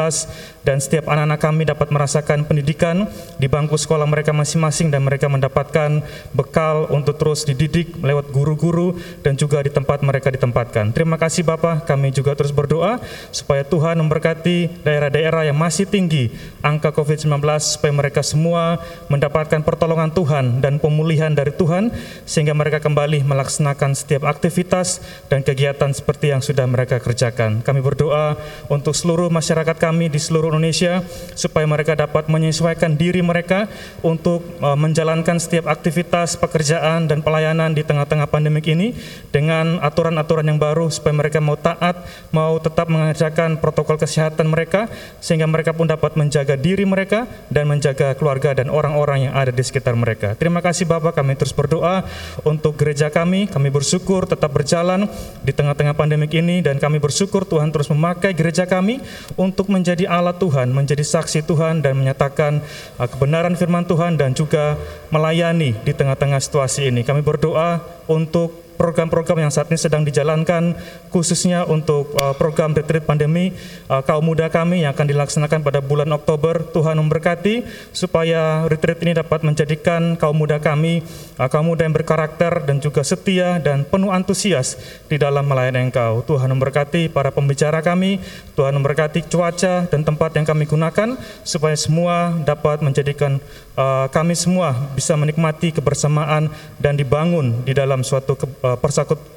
dan 0.64 0.80
setiap 0.80 1.08
anak-anak 1.08 1.40
kami 1.40 1.62
dapat 1.68 1.88
merasakan 1.92 2.44
pendidikan 2.48 3.08
di 3.36 3.48
bangku 3.48 3.76
sekolah 3.76 4.04
mereka 4.08 4.32
masing-masing 4.32 4.88
dan 4.88 5.04
mereka 5.04 5.28
mendapatkan 5.28 6.04
bekal 6.32 6.88
untuk 6.92 7.16
terus 7.16 7.44
dididik 7.44 7.96
lewat 8.00 8.32
guru-guru 8.32 8.96
dan 9.20 9.36
juga 9.36 9.60
di 9.60 9.70
tempat 9.72 10.00
mereka 10.00 10.32
ditempatkan. 10.32 10.92
Terima 10.96 11.20
kasih 11.20 11.44
Bapak, 11.44 11.84
kami 11.84 12.14
juga 12.14 12.32
terus 12.32 12.54
berdoa 12.54 13.02
supaya 13.28 13.60
Tuhan 13.66 14.00
memberkati 14.00 14.86
daerah-daerah 14.86 15.48
yang 15.48 15.58
masih 15.58 15.84
tinggi 15.84 16.32
angka 16.64 16.94
COVID-19 16.96 17.44
supaya 17.60 17.92
mereka 17.92 18.24
semua 18.24 18.80
mendapatkan 19.12 19.60
pertolongan 19.60 20.08
Tuhan 20.16 20.64
dan 20.64 20.80
pemulihan 20.80 21.32
dari 21.32 21.52
Tuhan 21.52 21.92
sehingga 22.24 22.56
mereka 22.56 22.80
kembali 22.80 23.20
melaksanakan 23.26 23.92
setiap 23.92 24.24
aktivitas 24.24 25.04
dan 25.28 25.44
kegiatan 25.44 25.92
seperti 25.92 26.32
yang 26.32 26.40
sudah 26.40 26.64
mereka 26.64 26.96
kerjakan. 26.96 27.60
Kami 27.60 27.84
berdoa 27.84 28.40
untuk 28.72 28.96
seluruh 28.96 29.28
masyarakat 29.28 29.76
kami 29.76 29.99
di 30.06 30.22
seluruh 30.22 30.54
Indonesia 30.54 31.02
supaya 31.34 31.66
mereka 31.66 31.98
dapat 31.98 32.30
menyesuaikan 32.30 32.94
diri 32.94 33.20
mereka 33.20 33.66
untuk 34.06 34.46
uh, 34.62 34.78
menjalankan 34.78 35.42
setiap 35.42 35.66
aktivitas 35.66 36.38
pekerjaan 36.38 37.10
dan 37.10 37.26
pelayanan 37.26 37.74
di 37.74 37.82
tengah-tengah 37.82 38.30
pandemik 38.30 38.70
ini 38.70 38.94
dengan 39.34 39.82
aturan-aturan 39.82 40.46
yang 40.46 40.62
baru 40.62 40.86
supaya 40.86 41.18
mereka 41.18 41.42
mau 41.42 41.58
taat, 41.58 42.06
mau 42.30 42.54
tetap 42.62 42.86
mengerjakan 42.86 43.58
protokol 43.58 43.98
kesehatan 43.98 44.46
mereka 44.46 44.86
sehingga 45.18 45.50
mereka 45.50 45.74
pun 45.74 45.90
dapat 45.90 46.14
menjaga 46.14 46.54
diri 46.54 46.86
mereka 46.86 47.26
dan 47.50 47.66
menjaga 47.66 48.14
keluarga 48.14 48.54
dan 48.54 48.70
orang-orang 48.70 49.26
yang 49.26 49.34
ada 49.34 49.50
di 49.50 49.64
sekitar 49.66 49.98
mereka. 49.98 50.38
Terima 50.38 50.62
kasih 50.62 50.86
Bapak, 50.86 51.18
kami 51.18 51.34
terus 51.34 51.50
berdoa 51.50 52.06
untuk 52.46 52.78
gereja 52.78 53.10
kami. 53.10 53.50
Kami 53.50 53.68
bersyukur 53.74 54.30
tetap 54.30 54.54
berjalan 54.54 55.10
di 55.42 55.50
tengah-tengah 55.50 55.98
pandemik 55.98 56.30
ini 56.38 56.62
dan 56.62 56.78
kami 56.78 57.02
bersyukur 57.02 57.42
Tuhan 57.42 57.74
terus 57.74 57.90
memakai 57.90 58.30
gereja 58.30 58.68
kami 58.68 59.02
untuk 59.34 59.66
menjadi 59.66 59.89
alat 60.06 60.38
Tuhan, 60.38 60.70
menjadi 60.70 61.02
saksi 61.02 61.42
Tuhan 61.42 61.82
dan 61.82 61.98
menyatakan 61.98 62.62
uh, 63.00 63.08
kebenaran 63.10 63.58
firman 63.58 63.82
Tuhan 63.88 64.14
dan 64.14 64.36
juga 64.36 64.78
melayani 65.10 65.74
di 65.82 65.92
tengah-tengah 65.96 66.38
situasi 66.38 66.92
ini. 66.92 67.02
Kami 67.02 67.24
berdoa 67.24 67.82
untuk 68.06 68.69
program-program 68.80 69.44
yang 69.44 69.52
saat 69.52 69.68
ini 69.68 69.76
sedang 69.76 70.08
dijalankan 70.08 70.72
khususnya 71.12 71.68
untuk 71.68 72.16
uh, 72.16 72.32
program 72.32 72.72
retreat 72.72 73.04
pandemi 73.04 73.52
uh, 73.92 74.00
kaum 74.00 74.24
muda 74.24 74.48
kami 74.48 74.88
yang 74.88 74.96
akan 74.96 75.04
dilaksanakan 75.04 75.60
pada 75.60 75.84
bulan 75.84 76.08
Oktober. 76.16 76.64
Tuhan 76.72 76.96
memberkati 76.96 77.68
supaya 77.92 78.64
retreat 78.64 79.04
ini 79.04 79.12
dapat 79.12 79.44
menjadikan 79.44 80.16
kaum 80.16 80.32
muda 80.32 80.56
kami 80.56 81.04
uh, 81.36 81.52
kaum 81.52 81.68
muda 81.68 81.84
yang 81.84 81.92
berkarakter 81.92 82.64
dan 82.64 82.80
juga 82.80 83.04
setia 83.04 83.60
dan 83.60 83.84
penuh 83.84 84.08
antusias 84.08 84.80
di 85.12 85.20
dalam 85.20 85.44
melayani 85.44 85.92
Engkau. 85.92 86.24
Tuhan 86.24 86.48
memberkati 86.48 87.12
para 87.12 87.28
pembicara 87.28 87.84
kami 87.84 88.22
Tuhan 88.56 88.72
memberkati 88.80 89.28
cuaca 89.28 89.84
dan 89.90 90.00
tempat 90.06 90.30
yang 90.40 90.46
kami 90.48 90.64
gunakan 90.64 91.20
supaya 91.44 91.76
semua 91.76 92.32
dapat 92.46 92.80
menjadikan 92.80 93.42
uh, 93.80 94.06
kami 94.12 94.36
semua 94.36 94.76
bisa 94.94 95.16
menikmati 95.16 95.72
kebersamaan 95.74 96.52
dan 96.76 96.94
dibangun 96.94 97.64
di 97.64 97.72
dalam 97.72 98.04
suatu 98.04 98.36
ke, 98.36 98.46
uh, 98.62 98.69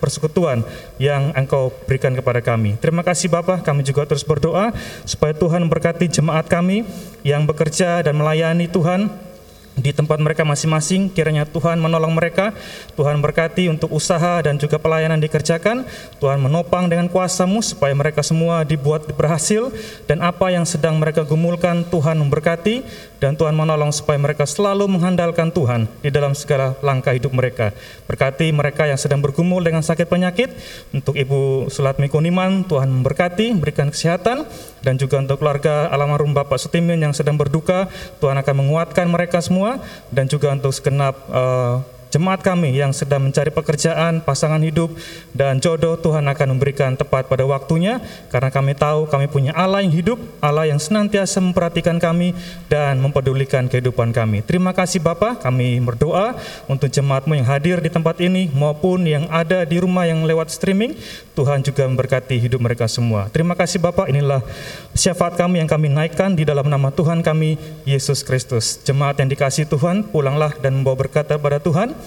persekutuan 0.02 0.62
yang 1.00 1.32
Engkau 1.34 1.72
berikan 1.88 2.12
kepada 2.14 2.44
kami. 2.44 2.76
Terima 2.78 3.02
kasih 3.02 3.32
Bapak, 3.32 3.64
kami 3.64 3.82
juga 3.88 4.04
terus 4.04 4.26
berdoa 4.28 4.76
supaya 5.08 5.32
Tuhan 5.32 5.64
memberkati 5.66 6.10
jemaat 6.12 6.52
kami 6.52 6.84
yang 7.24 7.48
bekerja 7.48 8.04
dan 8.04 8.20
melayani 8.20 8.68
Tuhan 8.68 9.34
di 9.78 9.90
tempat 9.90 10.22
mereka 10.22 10.46
masing-masing. 10.46 11.10
Kiranya 11.10 11.50
Tuhan 11.50 11.82
menolong 11.82 12.14
mereka. 12.14 12.54
Tuhan 12.94 13.18
berkati 13.22 13.70
untuk 13.70 13.90
usaha 13.94 14.42
dan 14.46 14.58
juga 14.62 14.78
pelayanan 14.78 15.18
dikerjakan. 15.18 15.86
Tuhan 16.22 16.40
menopang 16.42 16.86
dengan 16.90 17.10
kuasamu 17.10 17.62
supaya 17.66 17.94
mereka 17.98 18.22
semua 18.22 18.62
dibuat 18.62 19.10
berhasil. 19.10 19.74
Dan 20.06 20.22
apa 20.22 20.54
yang 20.54 20.66
sedang 20.68 21.02
mereka 21.02 21.26
gumulkan 21.26 21.86
Tuhan 21.90 22.22
memberkati 22.22 22.86
dan 23.24 23.40
Tuhan 23.40 23.56
menolong 23.56 23.96
supaya 23.96 24.20
mereka 24.20 24.44
selalu 24.44 24.84
mengandalkan 24.92 25.48
Tuhan 25.48 25.88
di 26.04 26.12
dalam 26.12 26.36
segala 26.36 26.76
langkah 26.84 27.16
hidup 27.16 27.32
mereka. 27.32 27.72
Berkati 28.04 28.52
mereka 28.52 28.84
yang 28.84 29.00
sedang 29.00 29.24
bergumul 29.24 29.64
dengan 29.64 29.80
sakit 29.80 30.12
penyakit. 30.12 30.52
Untuk 30.92 31.16
Ibu 31.16 31.72
Sulatmi 31.72 32.12
Kuniman 32.12 32.68
Tuhan 32.68 32.92
memberkati 32.92 33.56
berikan 33.56 33.88
kesehatan. 33.88 34.44
Dan 34.84 35.00
juga 35.00 35.24
untuk 35.24 35.40
keluarga 35.40 35.88
almarhum 35.88 36.36
Bapak 36.36 36.60
Sutimin 36.60 37.00
yang 37.00 37.16
sedang 37.16 37.40
berduka 37.40 37.88
Tuhan 38.20 38.36
akan 38.36 38.56
menguatkan 38.60 39.08
mereka 39.08 39.40
semua. 39.40 39.80
Dan 40.12 40.28
juga 40.28 40.52
untuk 40.52 40.76
segenap 40.76 41.16
uh, 41.32 41.80
jemaat 42.14 42.46
kami 42.46 42.78
yang 42.78 42.94
sedang 42.94 43.26
mencari 43.26 43.50
pekerjaan, 43.50 44.22
pasangan 44.22 44.62
hidup, 44.62 44.94
dan 45.34 45.58
jodoh 45.58 45.98
Tuhan 45.98 46.30
akan 46.30 46.48
memberikan 46.54 46.94
tepat 46.94 47.26
pada 47.26 47.42
waktunya 47.50 47.98
karena 48.30 48.54
kami 48.54 48.78
tahu 48.78 49.10
kami 49.10 49.26
punya 49.26 49.50
Allah 49.58 49.82
yang 49.82 49.90
hidup, 49.90 50.22
Allah 50.38 50.70
yang 50.70 50.78
senantiasa 50.78 51.42
memperhatikan 51.42 51.98
kami 51.98 52.38
dan 52.70 53.02
mempedulikan 53.02 53.66
kehidupan 53.66 54.14
kami. 54.14 54.46
Terima 54.46 54.78
kasih 54.78 55.02
Bapak, 55.02 55.42
kami 55.42 55.82
berdoa 55.82 56.38
untuk 56.70 56.94
jemaatmu 56.94 57.34
yang 57.34 57.50
hadir 57.50 57.82
di 57.82 57.90
tempat 57.90 58.22
ini 58.22 58.54
maupun 58.54 59.10
yang 59.10 59.26
ada 59.34 59.66
di 59.66 59.82
rumah 59.82 60.06
yang 60.06 60.22
lewat 60.22 60.54
streaming, 60.54 60.94
Tuhan 61.34 61.66
juga 61.66 61.90
memberkati 61.90 62.38
hidup 62.38 62.62
mereka 62.62 62.86
semua. 62.86 63.26
Terima 63.34 63.58
kasih 63.58 63.82
Bapak, 63.82 64.06
inilah 64.14 64.46
syafaat 64.94 65.34
kami 65.34 65.66
yang 65.66 65.70
kami 65.72 65.90
naikkan 65.90 66.38
di 66.38 66.46
dalam 66.46 66.70
nama 66.70 66.94
Tuhan 66.94 67.26
kami, 67.26 67.58
Yesus 67.90 68.22
Kristus. 68.22 68.78
Jemaat 68.86 69.18
yang 69.18 69.34
dikasih 69.34 69.66
Tuhan, 69.66 70.14
pulanglah 70.14 70.54
dan 70.62 70.78
membawa 70.78 71.02
berkat 71.02 71.26
pada 71.34 71.58
Tuhan. 71.58 72.03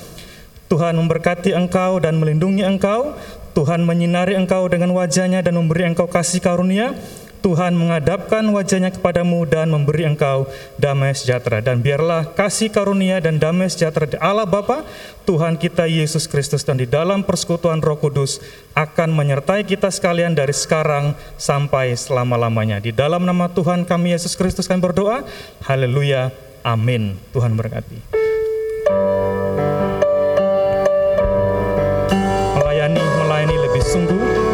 Tuhan 0.66 0.98
memberkati 0.98 1.54
engkau 1.54 2.02
dan 2.02 2.18
melindungi 2.18 2.66
engkau. 2.66 3.14
Tuhan 3.56 3.88
menyinari 3.88 4.36
engkau 4.36 4.68
dengan 4.68 4.92
wajahnya 4.92 5.40
dan 5.40 5.56
memberi 5.56 5.88
engkau 5.88 6.10
kasih 6.10 6.44
karunia. 6.44 6.92
Tuhan 7.46 7.78
mengadapkan 7.78 8.42
wajahnya 8.50 8.90
kepadamu 8.90 9.46
dan 9.46 9.70
memberi 9.70 10.02
engkau 10.02 10.50
damai 10.82 11.14
sejahtera. 11.14 11.62
Dan 11.62 11.78
biarlah 11.78 12.34
kasih 12.34 12.74
karunia 12.74 13.22
dan 13.22 13.38
damai 13.38 13.70
sejahtera 13.70 14.10
di 14.10 14.18
Allah 14.18 14.50
Bapa, 14.50 14.82
Tuhan 15.22 15.54
kita 15.54 15.86
Yesus 15.86 16.26
Kristus 16.26 16.66
dan 16.66 16.82
di 16.82 16.90
dalam 16.90 17.22
persekutuan 17.22 17.78
Roh 17.78 18.02
Kudus 18.02 18.42
akan 18.74 19.14
menyertai 19.14 19.62
kita 19.62 19.94
sekalian 19.94 20.34
dari 20.34 20.50
sekarang 20.50 21.14
sampai 21.38 21.94
selama-lamanya. 21.94 22.82
Di 22.82 22.90
dalam 22.90 23.22
nama 23.22 23.46
Tuhan 23.46 23.86
kami 23.86 24.18
Yesus 24.18 24.34
Kristus 24.34 24.66
kami 24.66 24.82
berdoa. 24.82 25.22
Haleluya. 25.62 26.34
Amin. 26.66 27.14
Tuhan 27.30 27.54
berkati. 27.54 28.02
Melayani 33.98 34.45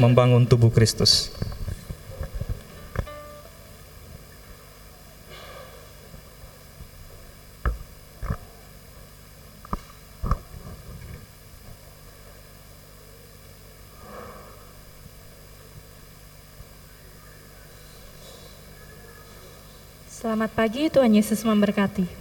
membangun 0.00 0.48
tubuh 0.48 0.72
Kristus. 0.72 1.28
Selamat 20.20 20.52
pagi, 20.52 20.92
Tuhan 20.92 21.16
Yesus 21.16 21.44
memberkati. 21.48 22.19